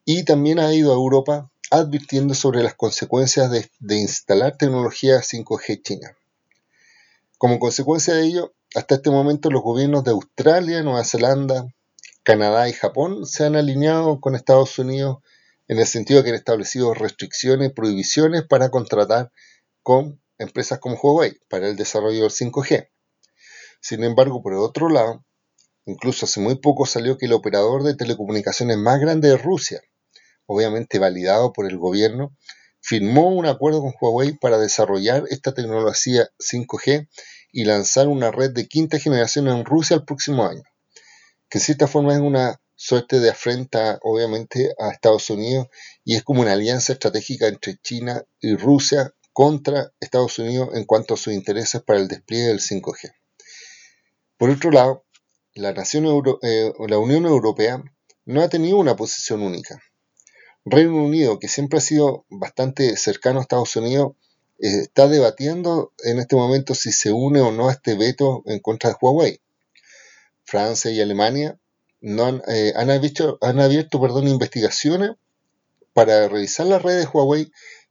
y 0.05 0.25
también 0.25 0.59
ha 0.59 0.75
ido 0.75 0.90
a 0.90 0.97
Europa 0.97 1.53
advirtiendo 1.71 2.35
sobre 2.35 2.64
las 2.64 2.75
consecuencias 2.75 3.49
de, 3.49 3.97
instalar 3.97 4.57
tecnología 4.57 5.21
5G 5.21 5.83
china. 5.83 6.17
Como 7.38 7.61
consecuencia 7.61 8.14
de 8.14 8.27
ello, 8.27 8.55
hasta 8.75 8.97
este 8.97 9.11
momento 9.11 9.51
los 9.51 9.62
gobiernos 9.62 10.03
de 10.03 10.11
Australia, 10.11 10.83
Nueva 10.83 11.05
Zelanda, 11.05 11.73
Canadá 12.25 12.69
y 12.69 12.73
Japón 12.73 13.25
se 13.25 13.45
han 13.45 13.55
alineado 13.55 14.21
con 14.21 14.35
Estados 14.35 14.81
Unidos 14.81 15.19
en 15.68 15.79
el 15.79 15.87
sentido 15.87 16.18
de 16.18 16.24
que 16.24 16.31
han 16.31 16.37
establecido 16.37 16.94
restricciones 16.94 17.72
prohibiciones 17.72 18.44
para 18.46 18.70
contratar 18.70 19.33
con 19.83 20.20
empresas 20.38 20.79
como 20.79 20.96
Huawei 20.96 21.38
para 21.48 21.68
el 21.68 21.77
desarrollo 21.77 22.22
del 22.22 22.31
5G. 22.31 22.88
Sin 23.81 24.05
embargo, 24.05 24.42
por 24.42 24.55
otro 24.55 24.88
lado, 24.88 25.24
incluso 25.87 26.27
hace 26.27 26.40
muy 26.40 26.57
poco 26.57 26.87
salió 26.87 27.18
que 27.18 27.27
el 27.27 27.33
operador 27.33 27.83
de 27.83 27.94
telecomunicaciones 27.94 28.79
más 28.79 29.00
grande 29.00 29.29
de 29.29 29.37
Rusia, 29.37 29.81
obviamente 30.46 30.98
validado 30.98 31.53
por 31.53 31.66
el 31.66 31.79
gobierno, 31.79 32.37
firmó 32.81 33.29
un 33.29 33.46
acuerdo 33.46 33.81
con 33.81 33.94
Huawei 33.98 34.37
para 34.37 34.59
desarrollar 34.59 35.24
esta 35.31 35.55
tecnología 35.55 36.29
5G 36.38 37.09
y 37.53 37.64
lanzar 37.64 38.09
una 38.09 38.31
red 38.31 38.50
de 38.50 38.66
quinta 38.66 38.98
generación 38.98 39.48
en 39.48 39.64
Rusia 39.64 39.96
el 39.96 40.05
próximo 40.05 40.46
año, 40.46 40.62
que 41.48 41.59
en 41.59 41.64
cierta 41.64 41.87
forma 41.87 42.12
es 42.12 42.20
una 42.20 42.61
suerte 42.76 43.20
de 43.20 43.30
afrenta 43.30 43.98
obviamente 44.02 44.74
a 44.78 44.90
Estados 44.90 45.30
Unidos 45.30 45.68
y 46.04 46.16
es 46.16 46.22
como 46.22 46.42
una 46.42 46.52
alianza 46.52 46.92
estratégica 46.92 47.46
entre 47.46 47.78
China 47.82 48.24
y 48.40 48.56
Rusia 48.56 49.14
contra 49.32 49.92
Estados 50.00 50.38
Unidos 50.38 50.70
en 50.74 50.84
cuanto 50.84 51.14
a 51.14 51.16
sus 51.16 51.32
intereses 51.32 51.82
para 51.82 51.98
el 51.98 52.08
despliegue 52.08 52.48
del 52.48 52.60
5G. 52.60 53.14
Por 54.37 54.50
otro 54.50 54.70
lado, 54.70 55.04
la, 55.54 55.72
nación 55.72 56.06
eh, 56.42 56.72
la 56.88 56.98
Unión 56.98 57.26
Europea 57.26 57.82
no 58.24 58.42
ha 58.42 58.48
tenido 58.48 58.78
una 58.78 58.96
posición 58.96 59.42
única. 59.42 59.80
Reino 60.64 61.04
Unido, 61.04 61.38
que 61.38 61.48
siempre 61.48 61.78
ha 61.78 61.82
sido 61.82 62.24
bastante 62.30 62.96
cercano 62.96 63.38
a 63.38 63.42
Estados 63.42 63.76
Unidos, 63.76 64.14
eh, 64.58 64.80
está 64.82 65.08
debatiendo 65.08 65.92
en 66.04 66.18
este 66.18 66.37
momento 66.37 66.74
si 66.74 66.90
se 66.90 67.12
une 67.12 67.40
o 67.40 67.52
no 67.52 67.68
a 67.68 67.72
este 67.72 67.94
veto 67.94 68.42
en 68.46 68.60
contra 68.60 68.90
de 68.90 68.96
Huawei. 69.00 69.40
Francia 70.44 70.90
y 70.90 71.00
Alemania 71.00 71.58
no 72.05 72.27
han, 72.27 72.43
eh, 72.49 72.73
abierto, 72.77 73.38
han 73.40 73.61
abierto 73.61 74.01
perdón, 74.01 74.29
investigaciones 74.29 75.12
para 75.93 76.29
revisar 76.29 76.67
las 76.67 76.83
redes 76.83 77.05
de 77.05 77.11
Huawei, 77.12 77.51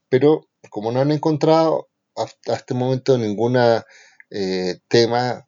pero 0.10 0.48
como 0.70 0.92
no 0.92 1.02
han 1.02 1.12
encontrado 1.12 1.88
hasta 2.16 2.56
este 2.56 2.74
momento 2.74 3.18
ningún 3.18 3.58
eh, 3.58 4.80
tema, 4.88 5.48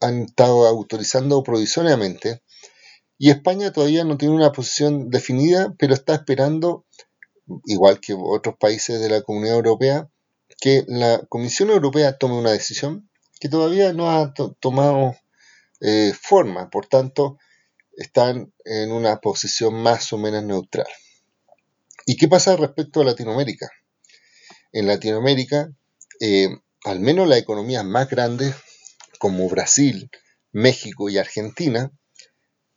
han 0.00 0.22
estado 0.22 0.66
autorizando 0.66 1.42
provisoriamente 1.42 2.42
y 3.18 3.30
España 3.30 3.72
todavía 3.72 4.04
no 4.04 4.16
tiene 4.16 4.36
una 4.36 4.52
posición 4.52 5.10
definida, 5.10 5.74
pero 5.76 5.92
está 5.92 6.14
esperando, 6.14 6.86
igual 7.66 8.00
que 8.00 8.14
otros 8.16 8.56
países 8.56 9.00
de 9.00 9.10
la 9.10 9.22
Comunidad 9.22 9.56
Europea, 9.56 10.08
que 10.60 10.84
la 10.86 11.18
Comisión 11.28 11.70
Europea 11.70 12.16
tome 12.16 12.38
una 12.38 12.52
decisión 12.52 13.10
que 13.40 13.48
todavía 13.48 13.92
no 13.92 14.10
ha 14.10 14.32
tomado 14.60 15.16
eh, 15.80 16.12
forma. 16.20 16.70
Por 16.70 16.86
tanto, 16.86 17.38
están 17.98 18.52
en 18.64 18.92
una 18.92 19.16
posición 19.16 19.74
más 19.74 20.12
o 20.12 20.18
menos 20.18 20.44
neutral. 20.44 20.86
¿Y 22.06 22.16
qué 22.16 22.28
pasa 22.28 22.56
respecto 22.56 23.00
a 23.00 23.04
Latinoamérica? 23.04 23.68
En 24.72 24.86
Latinoamérica, 24.86 25.72
eh, 26.20 26.48
al 26.84 27.00
menos 27.00 27.28
las 27.28 27.40
economías 27.40 27.84
más 27.84 28.08
grandes, 28.08 28.54
como 29.18 29.48
Brasil, 29.48 30.10
México 30.52 31.10
y 31.10 31.18
Argentina, 31.18 31.90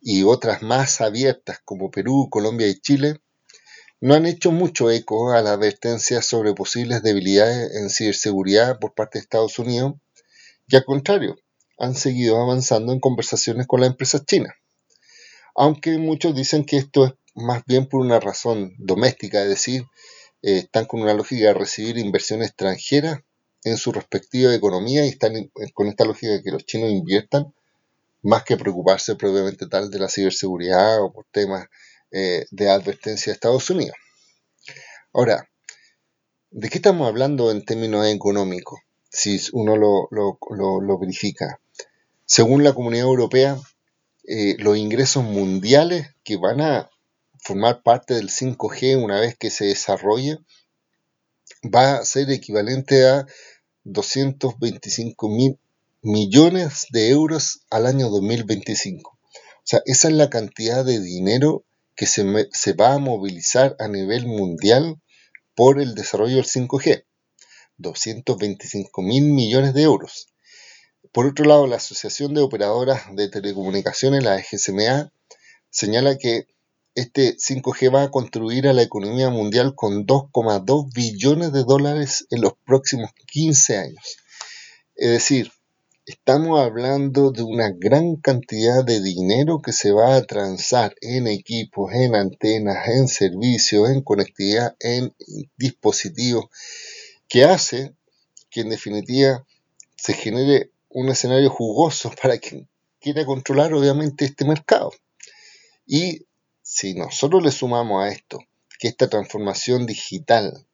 y 0.00 0.24
otras 0.24 0.62
más 0.62 1.00
abiertas 1.00 1.60
como 1.64 1.92
Perú, 1.92 2.28
Colombia 2.28 2.66
y 2.66 2.80
Chile, 2.80 3.20
no 4.00 4.14
han 4.14 4.26
hecho 4.26 4.50
mucho 4.50 4.90
eco 4.90 5.32
a 5.32 5.40
la 5.42 5.52
advertencia 5.52 6.20
sobre 6.20 6.54
posibles 6.54 7.04
debilidades 7.04 7.76
en 7.76 7.88
ciberseguridad 7.88 8.80
por 8.80 8.94
parte 8.94 9.18
de 9.18 9.22
Estados 9.22 9.60
Unidos 9.60 9.94
y 10.66 10.74
al 10.74 10.84
contrario, 10.84 11.36
han 11.78 11.94
seguido 11.94 12.42
avanzando 12.42 12.92
en 12.92 12.98
conversaciones 12.98 13.68
con 13.68 13.80
las 13.80 13.90
empresas 13.90 14.26
chinas. 14.26 14.54
Aunque 15.54 15.98
muchos 15.98 16.34
dicen 16.34 16.64
que 16.64 16.76
esto 16.76 17.06
es 17.06 17.12
más 17.34 17.64
bien 17.66 17.86
por 17.86 18.00
una 18.00 18.20
razón 18.20 18.74
doméstica, 18.78 19.42
es 19.42 19.48
decir, 19.48 19.84
eh, 20.42 20.58
están 20.58 20.86
con 20.86 21.02
una 21.02 21.14
lógica 21.14 21.46
de 21.46 21.54
recibir 21.54 21.98
inversión 21.98 22.42
extranjera 22.42 23.24
en 23.64 23.76
su 23.76 23.92
respectiva 23.92 24.54
economía 24.54 25.04
y 25.04 25.10
están 25.10 25.50
con 25.74 25.86
esta 25.88 26.04
lógica 26.04 26.32
de 26.32 26.42
que 26.42 26.50
los 26.50 26.64
chinos 26.64 26.90
inviertan 26.90 27.54
más 28.22 28.44
que 28.44 28.56
preocuparse 28.56 29.16
probablemente 29.16 29.66
tal 29.66 29.90
de 29.90 29.98
la 29.98 30.08
ciberseguridad 30.08 31.02
o 31.02 31.12
por 31.12 31.26
temas 31.30 31.66
eh, 32.10 32.46
de 32.50 32.70
advertencia 32.70 33.30
de 33.30 33.34
Estados 33.34 33.68
Unidos. 33.70 33.96
Ahora, 35.12 35.48
¿de 36.50 36.68
qué 36.68 36.78
estamos 36.78 37.06
hablando 37.08 37.50
en 37.50 37.64
términos 37.64 38.06
económicos? 38.06 38.80
Si 39.10 39.40
uno 39.52 39.76
lo, 39.76 40.98
verifica. 40.98 41.60
Según 42.24 42.64
la 42.64 42.72
Comunidad 42.72 43.06
Europea, 43.06 43.58
eh, 44.24 44.56
los 44.58 44.76
ingresos 44.76 45.24
mundiales 45.24 46.08
que 46.22 46.36
van 46.36 46.60
a 46.60 46.90
formar 47.38 47.82
parte 47.82 48.14
del 48.14 48.28
5G 48.28 49.02
una 49.02 49.20
vez 49.20 49.36
que 49.36 49.50
se 49.50 49.64
desarrolle 49.64 50.38
va 51.62 51.96
a 51.96 52.04
ser 52.04 52.30
equivalente 52.30 53.06
a 53.06 53.26
225 53.84 55.28
mil 55.28 55.58
millones 56.02 56.86
de 56.90 57.10
euros 57.10 57.62
al 57.70 57.86
año 57.86 58.10
2025. 58.10 59.10
O 59.10 59.18
sea, 59.64 59.82
esa 59.86 60.08
es 60.08 60.14
la 60.14 60.30
cantidad 60.30 60.84
de 60.84 61.00
dinero 61.00 61.64
que 61.94 62.06
se, 62.06 62.24
se 62.52 62.72
va 62.72 62.94
a 62.94 62.98
movilizar 62.98 63.76
a 63.78 63.88
nivel 63.88 64.26
mundial 64.26 65.00
por 65.54 65.80
el 65.80 65.94
desarrollo 65.94 66.36
del 66.36 66.46
5G. 66.46 67.04
225 67.78 69.02
mil 69.02 69.24
millones 69.24 69.74
de 69.74 69.82
euros. 69.82 70.31
Por 71.12 71.26
otro 71.26 71.44
lado, 71.44 71.66
la 71.66 71.76
Asociación 71.76 72.32
de 72.32 72.40
Operadoras 72.40 73.02
de 73.14 73.28
Telecomunicaciones, 73.28 74.24
la 74.24 74.38
EGSMA, 74.38 75.12
señala 75.68 76.16
que 76.16 76.46
este 76.94 77.36
5G 77.36 77.94
va 77.94 78.04
a 78.04 78.10
contribuir 78.10 78.66
a 78.66 78.72
la 78.72 78.80
economía 78.80 79.28
mundial 79.28 79.74
con 79.74 80.06
2,2 80.06 80.90
billones 80.94 81.52
de 81.52 81.64
dólares 81.64 82.26
en 82.30 82.40
los 82.40 82.54
próximos 82.64 83.10
15 83.26 83.76
años. 83.76 84.16
Es 84.94 85.10
decir, 85.10 85.52
estamos 86.06 86.58
hablando 86.58 87.30
de 87.30 87.42
una 87.42 87.70
gran 87.70 88.16
cantidad 88.16 88.82
de 88.82 89.02
dinero 89.02 89.60
que 89.60 89.72
se 89.72 89.92
va 89.92 90.16
a 90.16 90.22
transar 90.22 90.94
en 91.02 91.26
equipos, 91.26 91.92
en 91.92 92.14
antenas, 92.14 92.88
en 92.88 93.06
servicios, 93.08 93.90
en 93.90 94.00
conectividad, 94.00 94.76
en 94.80 95.14
dispositivos, 95.58 96.46
que 97.28 97.44
hace 97.44 97.94
que 98.48 98.62
en 98.62 98.70
definitiva 98.70 99.46
se 99.96 100.14
genere 100.14 100.71
un 100.92 101.08
escenario 101.08 101.50
jugoso 101.50 102.10
para 102.22 102.38
quien 102.38 102.68
quiera 103.00 103.24
controlar 103.24 103.74
obviamente 103.74 104.24
este 104.24 104.44
mercado. 104.44 104.92
Y 105.86 106.26
si 106.62 106.94
nosotros 106.94 107.42
le 107.42 107.50
sumamos 107.50 108.04
a 108.04 108.08
esto 108.08 108.38
que 108.78 108.88
esta 108.88 109.08
transformación 109.08 109.86
digital 109.86 110.66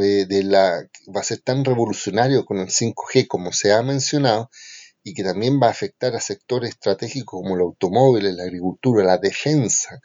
eh, 0.00 0.26
de 0.28 0.44
la, 0.44 0.88
va 1.14 1.20
a 1.20 1.24
ser 1.24 1.40
tan 1.40 1.64
revolucionario 1.64 2.44
con 2.44 2.58
el 2.58 2.68
5G 2.68 3.26
como 3.26 3.52
se 3.52 3.72
ha 3.72 3.82
mencionado 3.82 4.50
y 5.02 5.14
que 5.14 5.24
también 5.24 5.60
va 5.60 5.68
a 5.68 5.70
afectar 5.70 6.14
a 6.14 6.20
sectores 6.20 6.70
estratégicos 6.70 7.40
como 7.40 7.56
el 7.56 7.62
automóvil, 7.62 8.36
la 8.36 8.44
agricultura, 8.44 9.04
la 9.04 9.18
defensa 9.18 10.00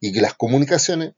y 0.00 0.12
que 0.12 0.20
las 0.20 0.34
comunicaciones, 0.34 1.14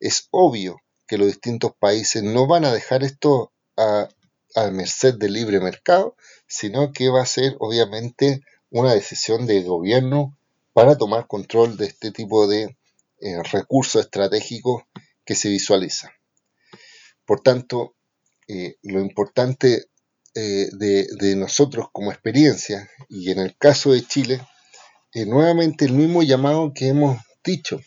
es 0.00 0.28
obvio 0.30 0.80
que 1.06 1.18
los 1.18 1.28
distintos 1.28 1.72
países 1.78 2.22
no 2.22 2.46
van 2.46 2.64
a 2.64 2.72
dejar 2.72 3.04
esto 3.04 3.52
a, 3.76 4.08
a 4.54 4.70
merced 4.70 5.14
del 5.14 5.34
libre 5.34 5.60
mercado, 5.60 6.16
sino 6.46 6.92
que 6.92 7.08
va 7.08 7.22
a 7.22 7.26
ser 7.26 7.56
obviamente 7.58 8.42
una 8.70 8.94
decisión 8.94 9.46
de 9.46 9.62
gobierno 9.62 10.36
para 10.72 10.96
tomar 10.96 11.26
control 11.26 11.76
de 11.76 11.86
este 11.86 12.10
tipo 12.10 12.46
de 12.46 12.76
eh, 13.20 13.42
recursos 13.52 14.02
estratégicos 14.02 14.82
que 15.24 15.34
se 15.34 15.48
visualizan. 15.48 16.10
Por 17.24 17.40
tanto, 17.40 17.94
eh, 18.48 18.76
lo 18.82 19.00
importante 19.00 19.86
eh, 20.34 20.68
de, 20.72 21.36
nosotros 21.36 21.86
como 21.92 22.10
experiencia, 22.10 22.90
y 23.08 23.30
en 23.30 23.38
el 23.38 23.56
caso 23.56 23.92
de 23.92 24.02
Chile, 24.02 24.40
nuevamente 25.14 25.84
el 25.84 25.92
mismo 25.92 26.22
llamado 26.22 26.72
que 26.74 26.88
hemos 26.88 27.20
dicho. 27.44 27.80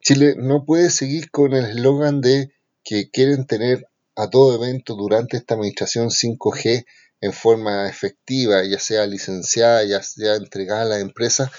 Chile 0.00 0.34
no 0.38 0.64
puede 0.64 0.88
seguir 0.90 1.30
con 1.30 1.52
el 1.52 1.66
eslogan 1.66 2.22
de 2.22 2.50
que 2.82 3.10
quieren 3.10 3.46
tener 3.46 3.86
a 4.18 4.28
todo 4.28 4.52
evento 4.52 4.96
durante 4.96 5.36
esta 5.36 5.54
administración 5.54 6.10
5G 6.10 6.84
en 7.20 7.32
forma 7.32 7.88
efectiva, 7.88 8.64
ya 8.64 8.80
sea 8.80 9.06
licenciada, 9.06 9.84
ya 9.84 10.02
sea 10.02 10.34
entregada 10.34 10.82
a 10.82 10.86
la 10.86 10.98
empresa, 10.98 11.52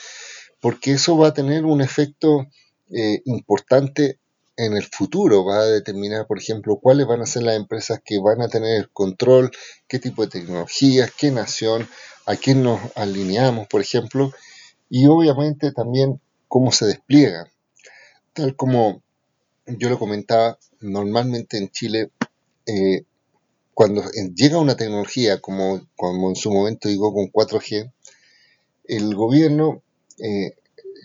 porque 0.59 0.91
eso 0.91 1.17
va 1.17 1.29
a 1.29 1.33
tener 1.33 1.63
un 1.63 1.79
efecto 1.79 2.47
eh, 2.91 3.21
importante 3.23 4.19
en 4.57 4.75
el 4.75 4.83
futuro. 4.83 5.45
Va 5.45 5.59
a 5.59 5.65
determinar, 5.65 6.27
por 6.27 6.37
ejemplo, 6.37 6.79
cuáles 6.81 7.07
van 7.07 7.21
a 7.21 7.25
ser 7.25 7.43
las 7.43 7.55
empresas 7.55 8.01
que 8.03 8.19
van 8.19 8.41
a 8.41 8.49
tener 8.49 8.75
el 8.75 8.89
control, 8.89 9.51
qué 9.87 9.99
tipo 9.99 10.23
de 10.23 10.29
tecnologías, 10.29 11.11
qué 11.17 11.31
nación, 11.31 11.87
a 12.25 12.35
quién 12.35 12.61
nos 12.61 12.81
alineamos, 12.95 13.67
por 13.67 13.79
ejemplo, 13.79 14.33
y 14.89 15.07
obviamente 15.07 15.71
también 15.71 16.19
cómo 16.49 16.73
se 16.73 16.87
despliega. 16.87 17.49
Tal 18.33 18.57
como 18.57 19.01
yo 19.65 19.89
lo 19.89 19.97
comentaba, 19.97 20.59
normalmente 20.81 21.57
en 21.57 21.69
Chile, 21.69 22.11
eh, 22.69 23.05
cuando 23.73 24.03
llega 24.35 24.59
una 24.59 24.75
tecnología, 24.75 25.39
como, 25.39 25.75
en 25.77 26.35
su 26.35 26.51
momento 26.51 26.89
digo 26.89 27.13
con 27.13 27.31
4G, 27.31 27.91
el 28.85 29.15
gobierno 29.15 29.81
eh, 30.17 30.55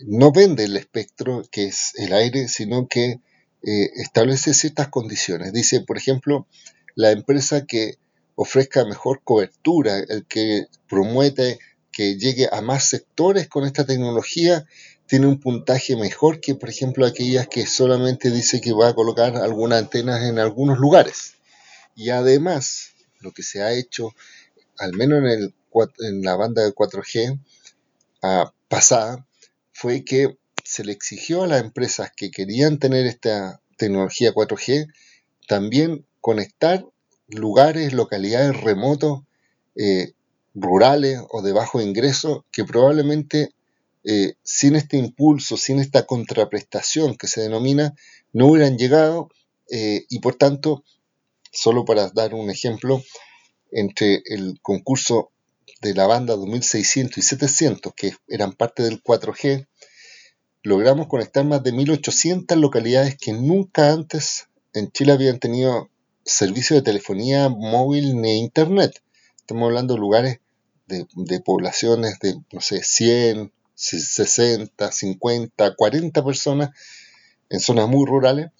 no 0.05 0.31
vende 0.31 0.65
el 0.65 0.75
espectro 0.75 1.43
que 1.49 1.67
es 1.67 1.93
el 1.95 2.13
aire, 2.13 2.47
sino 2.49 2.87
que 2.87 3.21
eh, 3.63 3.91
establece 3.95 4.53
ciertas 4.53 4.89
condiciones. 4.89 5.53
Dice, 5.53 5.81
por 5.81 5.97
ejemplo, 5.97 6.47
la 6.95 7.11
empresa 7.11 7.65
que 7.65 7.95
ofrezca 8.35 8.83
mejor 8.85 9.21
cobertura, 9.23 9.97
el 9.97 10.25
que 10.25 10.65
promuete 10.89 11.59
que 11.91 12.17
llegue 12.17 12.49
a 12.51 12.61
más 12.61 12.83
sectores 12.83 13.47
con 13.47 13.63
esta 13.63 13.85
tecnología, 13.85 14.65
tiene 15.07 15.27
un 15.27 15.39
puntaje 15.39 15.95
mejor 15.95 16.41
que, 16.41 16.55
por 16.55 16.69
ejemplo, 16.69 17.05
aquellas 17.05 17.47
que 17.47 17.65
solamente 17.65 18.31
dice 18.31 18.59
que 18.59 18.73
va 18.73 18.89
a 18.89 18.95
colocar 18.95 19.37
algunas 19.37 19.79
antenas 19.79 20.23
en 20.23 20.39
algunos 20.39 20.77
lugares. 20.77 21.34
Y 21.95 22.09
además, 22.09 22.93
lo 23.21 23.31
que 23.31 23.43
se 23.43 23.61
ha 23.61 23.73
hecho, 23.73 24.13
al 24.77 24.93
menos 24.93 25.19
en, 25.19 25.25
el, 25.25 25.53
en 25.99 26.21
la 26.21 26.35
banda 26.35 26.63
de 26.63 26.73
4G 26.73 27.39
ah, 28.21 28.53
pasada, 28.67 29.25
fue 29.71 30.03
que 30.03 30.37
se 30.63 30.83
le 30.83 30.91
exigió 30.91 31.43
a 31.43 31.47
las 31.47 31.61
empresas 31.61 32.11
que 32.15 32.31
querían 32.31 32.79
tener 32.79 33.05
esta 33.05 33.61
tecnología 33.77 34.33
4G 34.33 34.91
también 35.47 36.05
conectar 36.21 36.85
lugares, 37.27 37.93
localidades 37.93 38.59
remotos, 38.61 39.21
eh, 39.75 40.13
rurales 40.53 41.19
o 41.29 41.41
de 41.41 41.51
bajo 41.51 41.81
ingreso 41.81 42.45
que 42.51 42.63
probablemente 42.63 43.53
eh, 44.03 44.35
sin 44.43 44.75
este 44.75 44.97
impulso, 44.97 45.57
sin 45.57 45.79
esta 45.79 46.05
contraprestación 46.05 47.15
que 47.17 47.27
se 47.27 47.41
denomina, 47.41 47.95
no 48.33 48.47
hubieran 48.47 48.77
llegado 48.77 49.29
eh, 49.69 50.05
y 50.09 50.19
por 50.19 50.35
tanto, 50.35 50.83
solo 51.55 51.85
para 51.85 52.09
dar 52.09 52.33
un 52.33 52.49
ejemplo, 52.49 53.01
entre 53.71 54.21
el 54.25 54.59
concurso 54.61 55.31
de 55.81 55.93
la 55.93 56.07
banda 56.07 56.35
2600 56.35 57.17
y 57.17 57.21
700, 57.21 57.93
que 57.95 58.13
eran 58.27 58.53
parte 58.53 58.83
del 58.83 59.01
4G, 59.01 59.67
logramos 60.63 61.07
conectar 61.07 61.45
más 61.45 61.63
de 61.63 61.71
1800 61.71 62.57
localidades 62.57 63.17
que 63.17 63.33
nunca 63.33 63.91
antes 63.91 64.47
en 64.73 64.91
Chile 64.91 65.11
habían 65.11 65.39
tenido 65.39 65.89
servicio 66.23 66.75
de 66.75 66.81
telefonía 66.81 67.49
móvil 67.49 68.19
ni 68.19 68.39
internet. 68.39 69.01
Estamos 69.37 69.67
hablando 69.67 69.93
de 69.93 69.99
lugares 69.99 70.39
de, 70.87 71.07
de 71.15 71.39
poblaciones 71.39 72.19
de, 72.19 72.35
no 72.51 72.61
sé, 72.61 72.81
100, 72.83 73.51
60, 73.75 74.91
50, 74.91 75.75
40 75.75 76.25
personas 76.25 76.69
en 77.49 77.59
zonas 77.59 77.87
muy 77.87 78.05
rurales, 78.05 78.51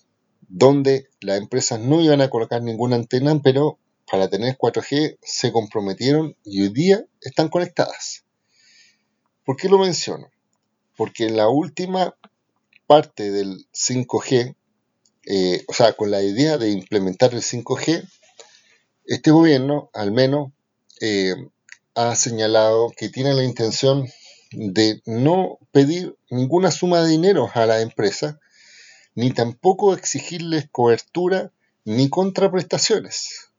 donde 0.47 1.09
las 1.21 1.37
empresas 1.37 1.79
no 1.79 2.01
iban 2.01 2.21
a 2.21 2.29
colocar 2.29 2.61
ninguna 2.61 2.95
antena, 2.95 3.39
pero 3.43 3.79
para 4.09 4.29
tener 4.29 4.57
4G 4.57 5.17
se 5.21 5.51
comprometieron 5.51 6.35
y 6.43 6.61
hoy 6.61 6.69
día 6.69 7.05
están 7.21 7.49
conectadas. 7.49 8.23
¿Por 9.43 9.57
qué 9.57 9.69
lo 9.69 9.77
menciono? 9.77 10.29
Porque 10.95 11.25
en 11.25 11.37
la 11.37 11.49
última 11.49 12.15
parte 12.87 13.31
del 13.31 13.67
5G, 13.73 14.55
eh, 15.27 15.63
o 15.67 15.73
sea, 15.73 15.93
con 15.93 16.11
la 16.11 16.21
idea 16.21 16.57
de 16.57 16.69
implementar 16.69 17.33
el 17.33 17.41
5G, 17.41 18.07
este 19.05 19.31
gobierno 19.31 19.89
al 19.93 20.11
menos 20.11 20.51
eh, 21.01 21.35
ha 21.95 22.15
señalado 22.15 22.91
que 22.95 23.09
tiene 23.09 23.33
la 23.33 23.43
intención 23.43 24.07
de 24.51 25.01
no 25.05 25.59
pedir 25.71 26.15
ninguna 26.29 26.71
suma 26.71 27.01
de 27.01 27.09
dinero 27.09 27.49
a 27.53 27.65
la 27.65 27.81
empresa, 27.81 28.39
ni 29.15 29.31
tampoco 29.31 29.93
exigirles 29.93 30.69
cobertura 30.71 31.51
ni 31.85 32.09
contraprestaciones. 32.09 33.49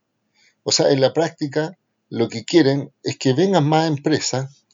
O 0.62 0.72
sea, 0.72 0.90
en 0.90 1.00
la 1.00 1.12
práctica 1.12 1.78
lo 2.08 2.28
que 2.28 2.44
quieren 2.44 2.92
es 3.02 3.18
que 3.18 3.32
vengan 3.32 3.68
más 3.68 3.88
empresas, 3.88 4.64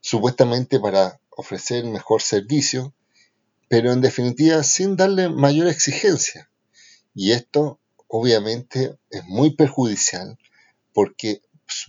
supuestamente 0.00 0.78
para 0.80 1.18
ofrecer 1.30 1.84
mejor 1.84 2.20
servicio, 2.20 2.92
pero 3.68 3.92
en 3.92 4.00
definitiva 4.00 4.62
sin 4.62 4.96
darle 4.96 5.28
mayor 5.28 5.68
exigencia. 5.68 6.50
Y 7.14 7.32
esto 7.32 7.78
obviamente 8.08 8.96
es 9.10 9.24
muy 9.24 9.54
perjudicial 9.54 10.38
porque 10.92 11.42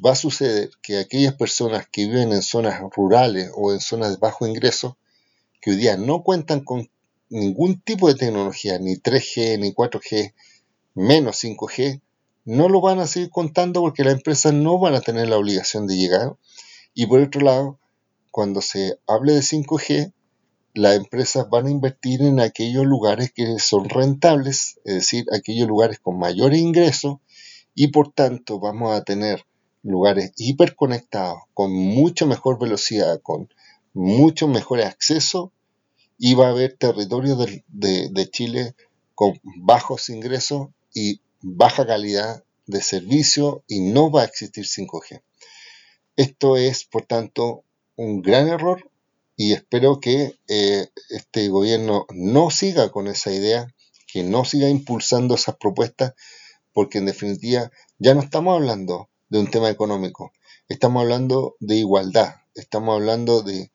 va 0.06 0.12
a 0.12 0.16
suceder 0.16 0.72
que 0.82 1.00
aquellas 1.00 1.36
personas 1.36 1.88
que 1.92 2.06
viven 2.06 2.32
en 2.32 2.42
zonas 2.42 2.82
rurales 2.96 3.52
o 3.56 3.72
en 3.74 3.80
zonas 3.80 4.12
de 4.12 4.18
bajo 4.18 4.48
ingreso, 4.48 4.98
que 5.62 5.72
hoy 5.72 5.78
día 5.78 5.98
no 5.98 6.24
cuentan 6.24 6.62
con 6.62 6.90
ningún 7.30 7.82
tipo 7.82 8.08
de 8.08 8.16
tecnología, 8.16 8.80
ni 8.80 8.96
3G, 8.96 9.60
ni 9.60 9.74
4G, 9.74 10.34
menos 10.94 11.44
5G, 11.44 12.02
no 12.46 12.70
lo 12.70 12.80
van 12.82 13.00
a 13.00 13.08
seguir 13.08 13.30
contando 13.30 13.82
porque 13.82 14.04
las 14.04 14.14
empresas 14.14 14.54
no 14.54 14.80
van 14.80 14.96
a 14.96 15.02
tener 15.02 15.28
la 15.28 15.38
obligación 15.38 15.88
de 15.88 15.98
llegar. 15.98 16.38
Y 16.94 17.08
por 17.08 17.20
otro 17.20 17.42
lado, 17.42 17.80
cuando 18.32 18.62
se 18.62 19.00
hable 19.08 19.34
de 19.34 19.42
5G, 19.42 20.14
las 20.74 20.98
empresas 20.98 21.50
van 21.50 21.68
a 21.68 21.72
invertir 21.72 22.22
en 22.22 22.40
aquellos 22.40 22.86
lugares 22.86 23.32
que 23.34 23.60
son 23.60 23.88
rentables, 23.90 24.80
es 24.84 24.96
decir, 24.96 25.26
aquellos 25.32 25.68
lugares 25.68 26.00
con 26.00 26.20
mayor 26.20 26.54
ingreso, 26.54 27.22
y 27.74 27.88
por 27.88 28.12
tanto 28.12 28.60
vamos 28.60 28.94
a 28.94 29.04
tener 29.04 29.46
lugares 29.84 30.32
hiperconectados, 30.36 31.40
con 31.54 31.72
mucha 31.72 32.26
mejor 32.26 32.60
velocidad, 32.60 33.22
con 33.22 33.50
mucho 33.94 34.48
mejor 34.48 34.82
acceso, 34.82 35.54
va 36.36 36.48
a 36.48 36.52
haber 36.52 36.78
territorios 36.78 37.38
de, 37.68 38.10
de 38.10 38.30
Chile 38.30 38.76
con 39.16 39.40
bajos 39.44 40.10
ingresos 40.10 40.70
y 40.94 41.22
baja 41.42 41.86
calidad 41.86 42.44
de 42.66 42.82
servicio 42.82 43.64
y 43.68 43.82
no 43.82 44.12
va 44.12 44.22
a 44.22 44.26
existir 44.26 44.66
5G. 44.66 45.22
Esto 46.16 46.58
es, 46.58 46.86
por 46.86 47.06
tanto, 47.06 47.64
un 47.96 48.22
gran 48.22 48.48
error 48.48 48.90
y 49.38 49.54
espero 49.54 50.00
que 50.00 50.38
eh, 50.48 50.88
este 51.10 51.50
gobierno 51.50 52.06
no 52.10 52.50
siga 52.50 52.90
con 52.90 53.08
esa 53.08 53.32
idea, 53.32 53.74
que 54.08 54.24
no 54.24 54.46
siga 54.46 54.70
impulsando 54.70 55.36
esas 55.36 55.58
propuestas, 55.58 56.14
porque 56.74 57.00
en 57.00 57.06
definitiva 57.06 57.72
ya 58.00 58.14
no 58.14 58.22
estamos 58.22 58.56
hablando 58.56 59.10
de 59.30 59.40
un 59.40 59.52
tema 59.52 59.70
económico, 59.70 60.32
estamos 60.70 61.02
hablando 61.02 61.56
de 61.60 61.76
igualdad, 61.76 62.36
estamos 62.54 62.96
hablando 62.96 63.42
de 63.42 63.72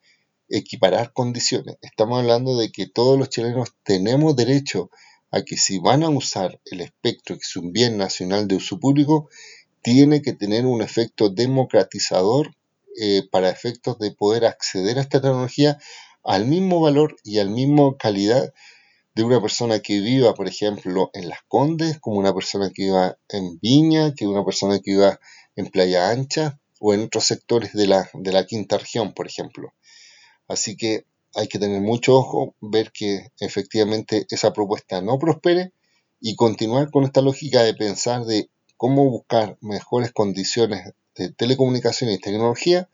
equiparar 0.51 1.13
condiciones, 1.13 1.77
estamos 1.81 2.19
hablando 2.19 2.59
de 2.59 2.71
que 2.71 2.87
todos 2.87 3.19
los 3.19 3.31
chilenos 3.31 3.71
tenemos 3.83 4.37
derecho 4.37 4.91
a 5.31 5.43
que 5.43 5.57
si 5.57 5.79
van 5.79 6.03
a 6.03 6.09
usar 6.09 6.61
el 6.65 6.81
espectro, 6.81 7.37
que 7.37 7.43
es 7.43 7.57
un 7.57 7.73
bien 7.73 7.97
nacional 7.97 8.49
de 8.49 8.57
uso 8.57 8.79
público, 8.79 9.29
tiene 9.83 10.23
que 10.23 10.33
tener 10.33 10.67
un 10.67 10.83
efecto 10.83 11.31
democratizador 11.31 12.55
eh, 13.01 13.23
para 13.31 13.51
efectos 13.51 13.99
de 13.99 14.11
poder 14.11 14.45
acceder 14.45 14.99
a 14.99 15.03
esta 15.03 15.21
tecnología 15.21 15.79
al 16.23 16.47
mismo 16.47 16.81
valor 16.81 17.17
y 17.25 17.39
al 17.39 17.51
mismo 17.51 17.97
calidad 17.97 18.53
de 19.15 19.25
una 19.25 19.41
persona 19.41 19.81
que 19.81 20.01
viva, 20.01 20.35
por 20.35 20.49
ejemplo, 20.49 21.11
en 21.15 21.29
Las 21.29 21.41
Condes, 21.49 21.99
como 21.99 22.19
una 22.19 22.35
persona 22.35 22.71
que 22.75 22.85
viva 22.85 23.17
en 23.29 23.59
Viña, 23.61 24.15
que 24.15 24.27
una 24.27 24.45
persona 24.45 24.81
que 24.81 24.93
viva 24.93 25.21
en 25.57 25.67
Playa 25.67 26.11
Ancha 26.11 26.59
o 26.79 26.95
en 26.95 27.03
otros 27.03 27.25
sectores 27.25 27.73
de 27.73 27.87
la, 27.87 28.09
de 28.15 28.33
la 28.33 28.47
quinta 28.47 28.79
región, 28.79 29.13
por 29.13 29.27
ejemplo. 29.27 29.73
Así 30.51 30.77
que 30.77 31.07
hay 31.37 31.47
que 31.47 31.61
tener 31.61 31.81
mucho 31.81 32.17
ojo, 32.17 32.57
ver 32.61 32.91
que 32.91 33.31
efectivamente 33.39 34.27
esa 34.31 34.53
propuesta 34.53 35.01
no 35.01 35.17
prospere 35.17 35.73
y 36.21 36.35
continuar 36.35 36.91
con 36.91 37.05
esta 37.05 37.23
lógica 37.23 37.63
de 37.63 37.73
pensar 37.73 38.25
de 38.25 38.51
cómo 38.77 39.09
buscar 39.09 39.57
mejores 39.61 40.11
condiciones 40.11 40.93
de 41.15 41.31
telecomunicaciones 41.31 42.17
y 42.17 42.21
tecnología, 42.21 42.89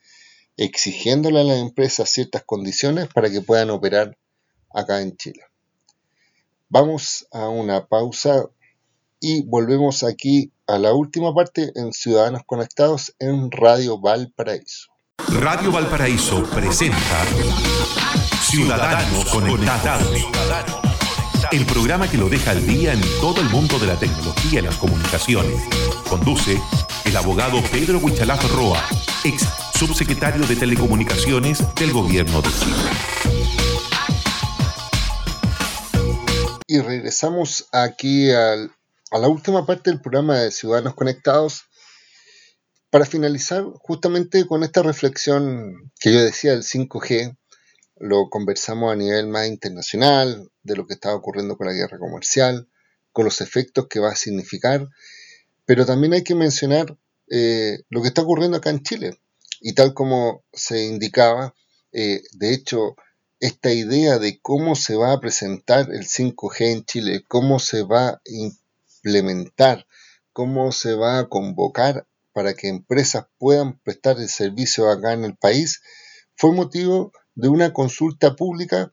exigiéndole 0.59 1.40
a 1.40 1.44
las 1.44 1.59
empresas 1.59 2.11
ciertas 2.11 2.44
condiciones 2.44 3.09
para 3.09 3.30
que 3.30 3.40
puedan 3.40 3.70
operar 3.70 4.18
acá 4.68 5.00
en 5.00 5.16
Chile. 5.16 5.40
Vamos 6.68 7.26
a 7.32 7.48
una 7.48 7.86
pausa 7.86 8.50
y 9.18 9.44
volvemos 9.44 10.02
aquí 10.02 10.52
a 10.66 10.78
la 10.78 10.92
última 10.92 11.34
parte 11.34 11.72
en 11.74 11.94
Ciudadanos 11.94 12.42
Conectados 12.44 13.14
en 13.18 13.50
Radio 13.50 13.98
Valparaíso. 13.98 14.95
Radio 15.19 15.73
Valparaíso 15.73 16.45
presenta 16.45 17.25
Ciudadanos 18.43 19.25
Conectados. 19.27 20.27
El 21.51 21.64
programa 21.64 22.09
que 22.11 22.19
lo 22.19 22.29
deja 22.29 22.51
al 22.51 22.67
día 22.67 22.93
en 22.93 23.01
todo 23.21 23.41
el 23.41 23.49
mundo 23.49 23.79
de 23.79 23.87
la 23.87 23.99
tecnología 23.99 24.61
y 24.61 24.62
las 24.62 24.77
comunicaciones. 24.77 25.62
Conduce 26.09 26.61
el 27.05 27.17
abogado 27.17 27.62
Pedro 27.73 27.99
Huichalaf 27.99 28.45
Roa, 28.55 28.83
ex 29.25 29.47
subsecretario 29.75 30.47
de 30.47 30.55
Telecomunicaciones 30.55 31.62
del 31.75 31.93
Gobierno 31.93 32.43
de 32.43 32.51
Chile. 32.51 32.77
Y 36.67 36.81
regresamos 36.81 37.69
aquí 37.73 38.31
a 38.31 38.57
la 39.12 39.29
última 39.29 39.64
parte 39.64 39.91
del 39.91 40.01
programa 40.01 40.39
de 40.41 40.51
Ciudadanos 40.51 40.95
Conectados 40.95 41.64
para 42.97 43.05
finalizar 43.05 43.62
justamente 43.82 44.47
con 44.47 44.64
esta 44.64 44.82
reflexión 44.82 45.92
que 46.01 46.14
yo 46.14 46.24
decía 46.24 46.53
del 46.53 46.62
5G, 46.62 47.36
lo 47.99 48.30
conversamos 48.30 48.90
a 48.90 48.97
nivel 48.97 49.26
más 49.26 49.49
internacional, 49.49 50.51
de 50.62 50.76
lo 50.76 50.86
que 50.86 50.94
está 50.94 51.14
ocurriendo 51.14 51.59
con 51.59 51.66
la 51.66 51.74
guerra 51.74 51.99
comercial, 51.99 52.70
con 53.12 53.26
los 53.26 53.42
efectos 53.42 53.86
que 53.88 54.01
va 54.01 54.12
a 54.12 54.16
significar 54.16 54.88
pero 55.66 55.84
también 55.84 56.14
hay 56.14 56.24
que 56.24 56.34
mencionar 56.34 56.97
eh, 57.28 57.80
lo 57.90 58.01
que 58.01 58.09
está 58.09 58.22
ocurriendo 58.22 58.57
acá 58.57 58.70
en 58.70 58.82
Chile. 58.82 59.20
Y 59.61 59.74
tal 59.74 59.92
como 59.92 60.42
se 60.55 60.86
indicaba, 60.86 61.55
eh, 61.92 62.22
de 62.32 62.55
hecho, 62.55 62.97
esta 63.40 63.74
idea 63.74 64.18
de 64.18 64.40
cómo 64.40 64.74
se 64.74 64.97
va 64.97 65.12
a 65.12 65.20
presentar 65.20 65.90
el 65.90 66.07
5G 66.07 66.72
en 66.72 66.84
Chile, 66.86 67.24
cómo 67.28 67.59
se 67.59 67.82
va 67.82 68.09
a 68.09 68.20
implementar, 68.24 69.86
cómo 70.32 70.72
se 70.72 70.94
va 70.94 71.18
a 71.18 71.28
convocar 71.28 72.07
para 72.37 72.53
que 72.53 72.68
empresas 72.68 73.24
puedan 73.39 73.78
prestar 73.78 74.18
el 74.18 74.28
servicio 74.28 74.91
acá 74.91 75.14
en 75.14 75.24
el 75.24 75.39
país, 75.39 75.80
fue 76.37 76.53
motivo 76.53 77.11
de 77.34 77.49
una 77.49 77.72
consulta 77.72 78.37
pública 78.37 78.93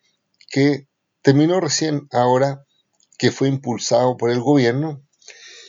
que 0.50 0.88
terminó 1.22 1.60
recién 1.60 2.08
ahora, 2.14 2.66
que 3.18 3.32
fue 3.32 3.50
impulsado 3.50 4.16
por 4.16 4.30
el 4.30 4.40
gobierno 4.40 5.06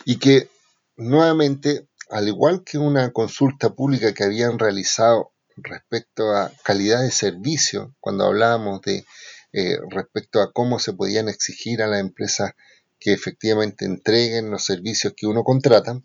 y 0.05 0.21
que 0.21 0.49
nuevamente, 0.97 1.89
al 2.11 2.29
igual 2.29 2.63
que 2.63 2.79
una 2.79 3.11
consulta 3.11 3.75
pública 3.75 4.15
que 4.15 4.23
habían 4.23 4.61
realizado 4.61 5.33
respecto 5.57 6.31
a 6.31 6.53
calidad 6.63 7.03
de 7.03 7.11
servicio, 7.11 7.97
cuando 7.99 8.27
hablábamos 8.27 8.83
de 8.83 9.05
eh, 9.53 9.79
respecto 9.91 10.41
a 10.41 10.53
cómo 10.53 10.79
se 10.79 10.93
podían 10.93 11.29
exigir 11.29 11.83
a 11.83 11.89
las 11.89 11.99
empresas 11.99 12.53
que 13.01 13.13
efectivamente 13.13 13.85
entreguen 13.85 14.53
los 14.53 14.65
servicios 14.65 15.13
que 15.17 15.27
uno 15.27 15.43
contrata, 15.43 16.01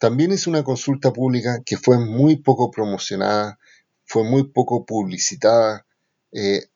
también 0.00 0.32
es 0.32 0.46
una 0.46 0.64
consulta 0.64 1.12
pública 1.12 1.62
que 1.64 1.76
fue 1.76 1.98
muy 1.98 2.36
poco 2.36 2.70
promocionada, 2.70 3.58
fue 4.06 4.24
muy 4.24 4.44
poco 4.44 4.86
publicitada. 4.86 5.86
Eh, 6.32 6.68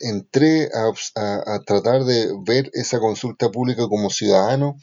entré 0.00 0.68
a, 0.74 1.60
tratar 1.64 2.02
de 2.04 2.28
ver 2.44 2.70
esa 2.74 2.98
consulta 2.98 3.52
pública 3.52 3.86
como 3.86 4.10
ciudadano 4.10 4.78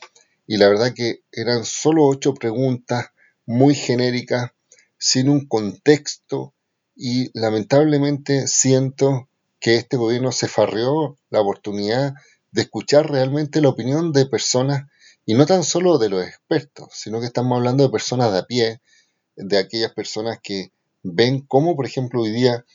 y 0.47 0.55
la 0.55 0.69
verdad 0.69 0.93
que 0.95 1.23
eran 1.33 1.65
solo 1.65 2.05
ocho 2.05 2.33
preguntas 2.33 3.07
muy 3.45 3.75
genéricas, 3.75 4.51
sin 4.97 5.27
un 5.27 5.45
contexto 5.45 6.53
y 6.95 7.29
lamentablemente 7.37 8.47
siento 8.47 9.27
que 9.59 9.75
este 9.75 9.97
gobierno 9.97 10.31
se 10.31 10.47
farreó 10.47 11.17
la 11.29 11.41
oportunidad 11.41 12.13
de 12.51 12.61
escuchar 12.61 13.11
realmente 13.11 13.59
la 13.59 13.69
opinión 13.69 14.13
de 14.13 14.25
personas 14.25 14.85
y 15.29 15.35
no 15.35 15.45
tan 15.45 15.63
solo 15.63 15.99
de 15.99 16.09
los 16.09 16.25
expertos, 16.25 16.89
sino 16.91 17.19
que 17.19 17.27
estamos 17.27 17.55
hablando 17.55 17.83
de 17.83 17.91
personas 17.91 18.33
de 18.33 18.39
a 18.39 18.47
pie, 18.47 18.81
de 19.35 19.59
aquellas 19.59 19.93
personas 19.93 20.39
que 20.41 20.71
ven 21.03 21.45
cómo, 21.45 21.75
por 21.75 21.85
ejemplo, 21.85 22.23
hoy 22.23 22.31
día 22.31 22.65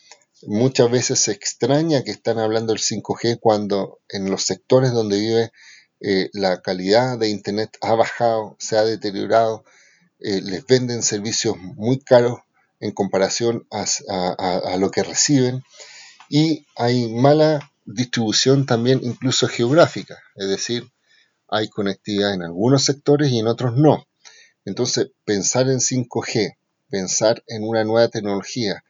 muchas 0.47 0.89
veces 0.89 1.19
se 1.19 1.33
extraña 1.33 2.05
que 2.05 2.13
están 2.13 2.39
hablando 2.39 2.73
del 2.73 2.81
5G 2.81 3.41
cuando 3.41 3.99
en 4.09 4.31
los 4.31 4.45
sectores 4.45 4.93
donde 4.93 5.19
vive 5.19 5.51
eh, 5.99 6.31
la 6.33 6.63
calidad 6.63 7.19
de 7.19 7.29
Internet 7.29 7.77
ha 7.81 7.97
bajado, 7.97 8.55
se 8.61 8.79
ha 8.79 8.85
deteriorado, 8.85 9.65
eh, 10.21 10.41
les 10.41 10.65
venden 10.65 11.03
servicios 11.03 11.57
muy 11.59 11.99
caros 11.99 12.39
en 12.79 12.93
comparación 12.93 13.67
a, 13.73 14.77
lo 14.79 14.93
que 14.93 15.03
reciben. 15.03 15.65
Y 16.29 16.69
hay 16.77 17.13
mala 17.13 17.73
distribución 17.85 18.65
también 18.65 19.01
incluso 19.03 19.49
geográfica, 19.49 20.23
es 20.37 20.49
decir, 20.49 20.94
hay 21.49 21.69
conectividad 21.69 22.35
en 22.35 22.43
algunos 22.43 22.85
sectores 22.85 23.31
y 23.31 23.39
en 23.39 23.47
otros 23.47 23.77
no. 23.77 24.07
Entonces, 24.65 25.11
pensar 25.25 25.69
en 25.69 25.81
5G, 25.81 26.57
pensar 26.89 27.43
en 27.47 27.65
una 27.65 27.85
nueva 27.85 28.09
tecnología 28.09 28.85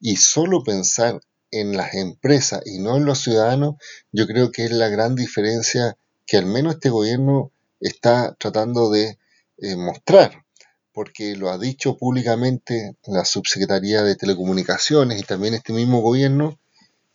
y 0.00 0.16
solo 0.16 0.62
pensar 0.64 1.20
en 1.50 1.76
las 1.76 1.94
empresas 1.94 2.62
y 2.64 2.78
no 2.78 2.96
en 2.96 3.04
los 3.04 3.20
ciudadanos, 3.20 3.76
yo 4.12 4.26
creo 4.26 4.50
que 4.50 4.64
es 4.64 4.70
la 4.70 4.88
gran 4.88 5.14
diferencia 5.14 5.96
que 6.26 6.36
al 6.36 6.46
menos 6.46 6.74
este 6.74 6.90
gobierno 6.90 7.52
está 7.80 8.34
tratando 8.38 8.90
de 8.90 9.18
eh, 9.58 9.76
mostrar, 9.76 10.44
porque 10.92 11.36
lo 11.36 11.50
ha 11.50 11.58
dicho 11.58 11.96
públicamente 11.96 12.96
la 13.06 13.24
subsecretaría 13.24 14.02
de 14.02 14.16
Telecomunicaciones 14.16 15.20
y 15.20 15.24
también 15.24 15.54
este 15.54 15.72
mismo 15.72 16.00
gobierno, 16.00 16.58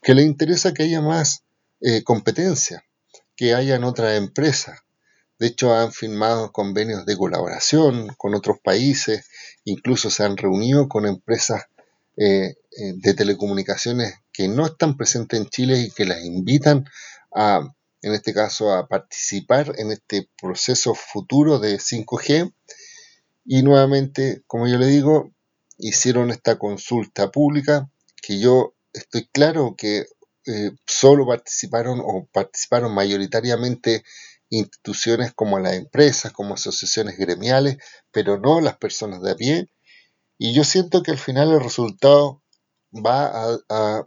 que 0.01 0.13
le 0.13 0.23
interesa 0.23 0.73
que 0.73 0.83
haya 0.83 1.01
más 1.01 1.43
eh, 1.81 2.03
competencia, 2.03 2.83
que 3.35 3.53
hayan 3.53 3.83
otras 3.83 4.17
empresas, 4.17 4.79
De 5.37 5.47
hecho, 5.47 5.73
han 5.73 5.91
firmado 5.91 6.51
convenios 6.51 7.05
de 7.05 7.17
colaboración 7.17 8.13
con 8.17 8.35
otros 8.35 8.57
países, 8.63 9.27
incluso 9.65 10.09
se 10.09 10.23
han 10.23 10.37
reunido 10.37 10.87
con 10.87 11.05
empresas 11.05 11.63
eh, 12.17 12.55
eh, 12.77 12.93
de 12.95 13.13
telecomunicaciones 13.13 14.15
que 14.31 14.47
no 14.47 14.65
están 14.65 14.95
presentes 14.95 15.39
en 15.39 15.47
Chile 15.47 15.79
y 15.79 15.91
que 15.91 16.05
las 16.05 16.23
invitan 16.23 16.85
a, 17.33 17.73
en 18.01 18.13
este 18.13 18.33
caso, 18.33 18.73
a 18.73 18.87
participar 18.87 19.73
en 19.77 19.91
este 19.91 20.29
proceso 20.41 20.95
futuro 20.95 21.59
de 21.59 21.77
5G. 21.77 22.53
Y 23.45 23.63
nuevamente, 23.63 24.43
como 24.47 24.67
yo 24.67 24.77
le 24.77 24.87
digo, 24.87 25.31
hicieron 25.77 26.31
esta 26.31 26.57
consulta 26.57 27.31
pública 27.31 27.89
que 28.21 28.39
yo 28.39 28.75
estoy 28.93 29.27
claro 29.31 29.75
que 29.77 30.05
eh, 30.47 30.71
solo 30.85 31.25
participaron 31.25 31.99
o 32.01 32.27
participaron 32.31 32.93
mayoritariamente 32.93 34.03
instituciones 34.57 35.33
como 35.33 35.59
las 35.59 35.73
empresas, 35.73 36.31
como 36.31 36.55
asociaciones 36.55 37.17
gremiales, 37.17 37.77
pero 38.11 38.39
no 38.39 38.61
las 38.61 38.77
personas 38.77 39.21
de 39.21 39.31
a 39.31 39.35
pie. 39.35 39.69
Y 40.37 40.53
yo 40.53 40.63
siento 40.63 41.03
que 41.03 41.11
al 41.11 41.17
final 41.17 41.51
el 41.51 41.61
resultado 41.61 42.41
va 42.93 43.57
a, 43.69 44.03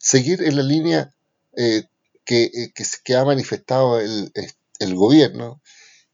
seguir 0.00 0.42
en 0.42 0.56
la 0.56 0.62
línea 0.62 1.14
eh, 1.56 1.84
eh, 2.26 2.72
que, 3.04 3.14
ha 3.14 3.24
manifestado 3.24 4.00
el, 4.00 4.94
gobierno 4.94 5.60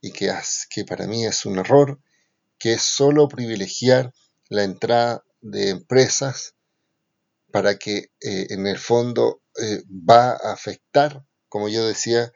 y 0.00 0.12
que, 0.12 0.32
que 0.70 0.84
para 0.84 1.06
mí 1.06 1.24
es 1.24 1.46
un 1.46 1.58
error, 1.58 2.00
que 2.58 2.74
es 2.74 2.82
solo 2.82 3.28
privilegiar 3.28 4.12
la 4.48 4.64
entrada 4.64 5.24
de 5.40 5.70
empresas 5.70 6.54
para 7.52 7.78
que 7.78 8.10
eh, 8.20 8.46
en 8.50 8.66
el 8.66 8.78
fondo 8.78 9.40
va 9.88 10.30
a 10.32 10.52
afectar, 10.52 11.24
como 11.48 11.68
yo 11.68 11.86
decía, 11.86 12.32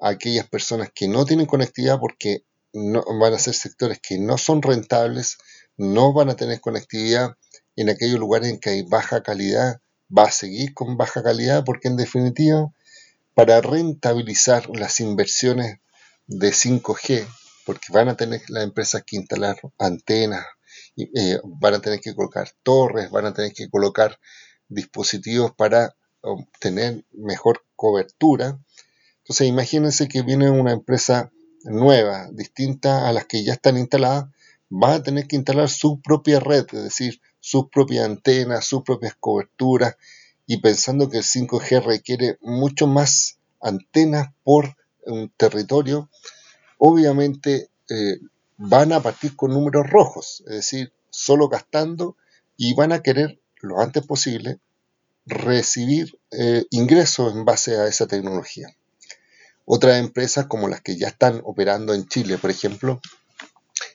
a 0.00 0.10
aquellas 0.10 0.48
personas 0.48 0.90
que 0.94 1.08
no 1.08 1.24
tienen 1.24 1.46
conectividad 1.46 1.98
porque 2.00 2.44
no, 2.72 3.04
van 3.20 3.34
a 3.34 3.38
ser 3.38 3.54
sectores 3.54 4.00
que 4.00 4.18
no 4.18 4.38
son 4.38 4.62
rentables, 4.62 5.38
no 5.76 6.12
van 6.12 6.30
a 6.30 6.36
tener 6.36 6.60
conectividad 6.60 7.36
en 7.76 7.90
aquellos 7.90 8.18
lugares 8.18 8.50
en 8.50 8.58
que 8.58 8.70
hay 8.70 8.82
baja 8.82 9.22
calidad, 9.22 9.80
va 10.16 10.24
a 10.24 10.30
seguir 10.30 10.74
con 10.74 10.96
baja 10.96 11.22
calidad 11.22 11.64
porque 11.64 11.88
en 11.88 11.96
definitiva 11.96 12.72
para 13.34 13.60
rentabilizar 13.60 14.68
las 14.70 15.00
inversiones 15.00 15.78
de 16.26 16.52
5G, 16.52 17.26
porque 17.66 17.92
van 17.92 18.08
a 18.08 18.16
tener 18.16 18.42
las 18.48 18.64
empresas 18.64 19.02
que 19.04 19.16
instalar 19.16 19.56
antenas, 19.78 20.46
eh, 20.96 21.38
van 21.44 21.74
a 21.74 21.80
tener 21.80 22.00
que 22.00 22.14
colocar 22.14 22.50
torres, 22.62 23.10
van 23.10 23.26
a 23.26 23.34
tener 23.34 23.52
que 23.52 23.68
colocar 23.68 24.18
dispositivos 24.68 25.52
para 25.54 25.94
obtener 26.20 27.04
mejor 27.12 27.64
cobertura. 27.76 28.58
Entonces 29.24 29.48
imagínense 29.48 30.06
que 30.06 30.20
viene 30.20 30.50
una 30.50 30.72
empresa 30.72 31.32
nueva, 31.62 32.28
distinta 32.30 33.08
a 33.08 33.12
las 33.14 33.24
que 33.24 33.42
ya 33.42 33.54
están 33.54 33.78
instaladas, 33.78 34.26
va 34.70 34.94
a 34.94 35.02
tener 35.02 35.26
que 35.26 35.36
instalar 35.36 35.70
su 35.70 36.02
propia 36.02 36.40
red, 36.40 36.66
es 36.72 36.84
decir, 36.84 37.22
sus 37.40 37.70
propias 37.70 38.04
antenas, 38.04 38.66
sus 38.66 38.82
propias 38.82 39.14
coberturas, 39.18 39.96
y 40.46 40.58
pensando 40.58 41.08
que 41.08 41.18
el 41.18 41.24
5G 41.24 41.82
requiere 41.82 42.36
mucho 42.42 42.86
más 42.86 43.38
antenas 43.62 44.28
por 44.42 44.76
un 45.06 45.30
territorio, 45.34 46.10
obviamente 46.76 47.70
eh, 47.88 48.18
van 48.58 48.92
a 48.92 49.00
partir 49.00 49.36
con 49.36 49.52
números 49.52 49.88
rojos, 49.88 50.42
es 50.46 50.56
decir, 50.56 50.92
solo 51.08 51.48
gastando 51.48 52.18
y 52.58 52.74
van 52.74 52.92
a 52.92 53.00
querer 53.00 53.40
lo 53.62 53.80
antes 53.80 54.06
posible 54.06 54.58
recibir 55.24 56.18
eh, 56.30 56.66
ingresos 56.70 57.34
en 57.34 57.46
base 57.46 57.78
a 57.78 57.86
esa 57.86 58.06
tecnología. 58.06 58.68
Otras 59.64 59.98
empresas 59.98 60.46
como 60.46 60.68
las 60.68 60.80
que 60.82 60.96
ya 60.96 61.08
están 61.08 61.40
operando 61.44 61.94
en 61.94 62.06
Chile, 62.06 62.38
por 62.38 62.50
ejemplo, 62.50 63.00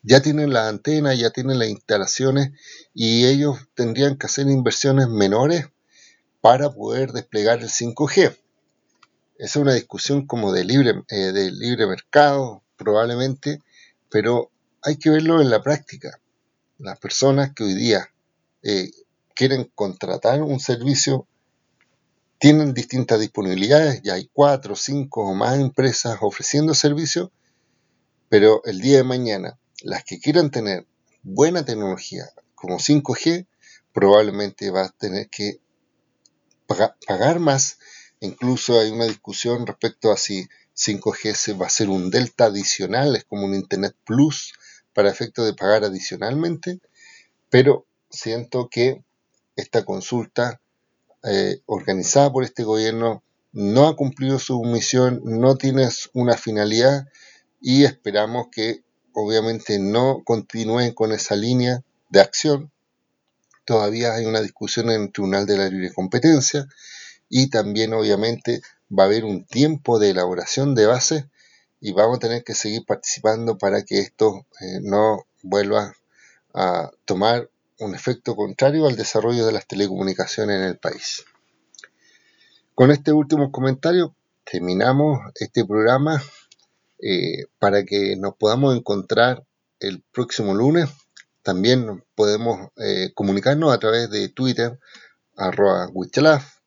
ya 0.04 0.22
tienen 0.22 0.52
la 0.52 0.68
antena, 0.68 1.14
ya 1.14 1.30
tienen 1.32 1.60
las 1.60 1.70
instalaciones 1.70 2.52
y 2.94 3.26
ellos 3.26 3.58
tendrían 3.76 4.18
que 4.18 4.28
hacer 4.28 4.48
inversiones 4.48 5.08
menores 5.08 5.68
para 6.42 6.72
poder 6.72 7.12
desplegar 7.12 7.60
el 7.60 7.70
5G. 7.70 8.38
Esa 9.38 9.60
es 9.60 9.64
una 9.64 9.74
discusión 9.74 10.26
como 10.26 10.52
de 10.52 10.66
libre, 10.66 11.04
eh, 11.10 11.32
de 11.32 11.52
libre 11.52 11.88
mercado, 11.88 12.64
probablemente, 12.76 13.62
pero 14.10 14.52
hay 14.82 14.98
que 14.98 15.10
verlo 15.10 15.42
en 15.42 15.50
la 15.50 15.62
práctica. 15.62 16.20
Las 16.78 16.98
personas 17.00 17.54
que 17.54 17.64
hoy 17.64 17.74
día 17.74 18.10
eh, 18.64 18.92
quieren 19.36 19.72
contratar 19.76 20.42
un 20.42 20.60
servicio 20.60 21.28
tienen 22.40 22.74
distintas 22.74 23.20
disponibilidades, 23.20 24.02
ya 24.02 24.14
hay 24.14 24.30
cuatro, 24.32 24.76
cinco 24.76 25.30
o 25.30 25.36
más 25.36 25.60
empresas 25.60 26.18
ofreciendo 26.22 26.74
servicios, 26.74 27.30
pero 28.30 28.64
el 28.66 28.80
día 28.80 28.98
de 28.98 29.04
mañana 29.04 29.60
las 29.82 30.04
que 30.04 30.20
quieran 30.20 30.52
tener 30.52 30.86
buena 31.22 31.64
tecnología 31.66 32.30
como 32.56 32.78
5G, 32.78 33.48
probablemente 33.94 34.72
va 34.72 34.86
a 34.86 34.90
tener 34.90 35.30
que 35.30 35.60
pagar 37.08 37.40
más. 37.40 37.80
Incluso 38.20 38.80
hay 38.80 38.92
una 38.92 39.06
discusión 39.06 39.66
respecto 39.66 40.12
a 40.12 40.18
si 40.18 40.48
5G 40.76 41.34
se 41.34 41.54
va 41.54 41.68
a 41.68 41.70
ser 41.70 41.90
un 41.90 42.10
delta 42.10 42.46
adicional, 42.46 43.16
es 43.16 43.26
como 43.26 43.46
un 43.46 43.56
Internet 43.56 43.96
Plus 44.06 44.54
para 44.94 45.10
efecto 45.10 45.46
de 45.46 45.54
pagar 45.54 45.84
adicionalmente, 45.84 46.80
pero 47.50 47.86
siento 48.10 48.70
que 48.70 49.04
esta 49.56 49.86
consulta 49.86 50.62
eh, 51.24 51.62
organizada 51.66 52.32
por 52.32 52.44
este 52.44 52.64
gobierno 52.64 53.24
no 53.52 53.88
ha 53.88 53.96
cumplido 53.96 54.40
su 54.40 54.62
misión, 54.64 55.22
no 55.24 55.56
tiene 55.56 55.90
una 56.14 56.38
finalidad 56.38 57.08
y 57.62 57.84
esperamos 57.84 58.48
que 58.52 58.84
obviamente 59.14 59.80
no 59.80 60.24
continúen 60.24 60.94
con 60.94 61.12
esa 61.12 61.36
línea 61.36 61.84
de 62.10 62.22
acción. 62.22 62.72
Todavía 63.66 64.14
hay 64.14 64.26
una 64.26 64.42
discusión 64.42 64.90
en 64.90 65.04
el 65.04 65.12
Tribunal 65.12 65.46
de 65.46 65.58
la 65.58 65.70
Libre 65.70 65.92
Competencia 65.94 66.68
y 67.28 67.50
también 67.50 67.94
obviamente 67.94 68.62
va 68.98 69.04
a 69.04 69.06
haber 69.08 69.26
un 69.26 69.46
tiempo 69.46 70.00
de 70.00 70.12
elaboración 70.12 70.74
de 70.74 70.86
bases 70.86 71.26
y 71.82 71.94
vamos 71.94 72.18
a 72.18 72.20
tener 72.20 72.44
que 72.44 72.54
seguir 72.54 72.86
participando 72.86 73.58
para 73.58 73.84
que 73.84 74.00
esto 74.00 74.46
eh, 74.62 74.80
no 74.82 75.26
vuelva 75.44 75.94
a 76.54 76.92
tomar 77.06 77.50
un 77.80 77.96
efecto 77.96 78.36
contrario 78.36 78.88
al 78.88 78.96
desarrollo 78.96 79.46
de 79.46 79.54
las 79.54 79.68
telecomunicaciones 79.68 80.58
en 80.58 80.64
el 80.64 80.78
país. 80.78 81.26
Con 82.76 82.92
este 82.92 83.12
último 83.12 83.52
comentario 83.52 84.16
terminamos 84.44 85.20
este 85.36 85.66
programa 85.66 86.22
eh, 87.02 87.46
para 87.58 87.84
que 87.86 88.16
nos 88.18 88.36
podamos 88.36 88.76
encontrar 88.76 89.44
el 89.80 90.04
próximo 90.12 90.54
lunes. 90.54 90.90
También 91.42 92.04
podemos 92.16 92.70
eh, 92.78 93.12
comunicarnos 93.14 93.74
a 93.74 93.80
través 93.80 94.10
de 94.10 94.30
Twitter, 94.30 94.78
arroba 95.38 95.88
Wichelaf, 95.94 96.60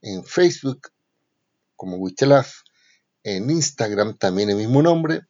en 0.00 0.24
Facebook 0.24 0.88
como 1.76 1.96
Wichelaf, 1.96 2.62
en 3.22 3.50
Instagram 3.50 4.16
también 4.16 4.50
el 4.50 4.56
mismo 4.56 4.82
nombre 4.82 5.22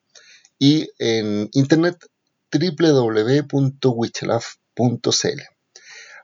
y 0.59 0.89
en 0.99 1.49
internet 1.53 1.97
www.wichelaf.cl. 4.77 5.43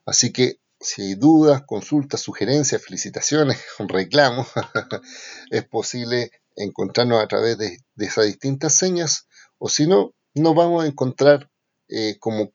Así 0.06 0.32
que 0.32 0.60
si 0.80 1.02
hay 1.02 1.14
dudas, 1.14 1.62
consultas, 1.66 2.20
sugerencias, 2.20 2.82
felicitaciones, 2.82 3.58
reclamos, 3.78 4.48
es 5.50 5.64
posible 5.68 6.32
encontrarnos 6.56 7.22
a 7.22 7.28
través 7.28 7.58
de, 7.58 7.78
esas 7.96 8.26
distintas 8.26 8.74
señas, 8.74 9.26
o 9.58 9.68
si 9.68 9.86
no, 9.86 10.12
nos 10.34 10.54
vamos 10.54 10.84
a 10.84 10.86
encontrar 10.86 11.50
eh, 11.88 12.16
como, 12.18 12.52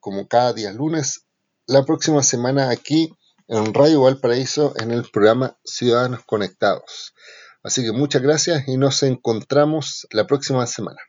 como 0.00 0.28
cada 0.28 0.52
día 0.52 0.72
lunes 0.72 1.26
la 1.66 1.84
próxima 1.84 2.22
semana 2.22 2.70
aquí 2.70 3.12
en 3.48 3.74
Radio 3.74 4.02
Valparaíso 4.02 4.74
en 4.78 4.90
el 4.90 5.08
programa 5.10 5.58
Ciudadanos 5.64 6.20
Conectados. 6.26 7.14
Así 7.62 7.82
que 7.82 7.92
muchas 7.92 8.22
gracias 8.22 8.68
y 8.68 8.76
nos 8.76 9.02
encontramos 9.02 10.06
la 10.10 10.26
próxima 10.26 10.66
semana. 10.66 11.00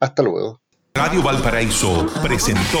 Hasta 0.00 0.22
luego. 0.22 0.62
Radio 0.94 1.22
Valparaíso 1.22 2.06
presentó 2.22 2.80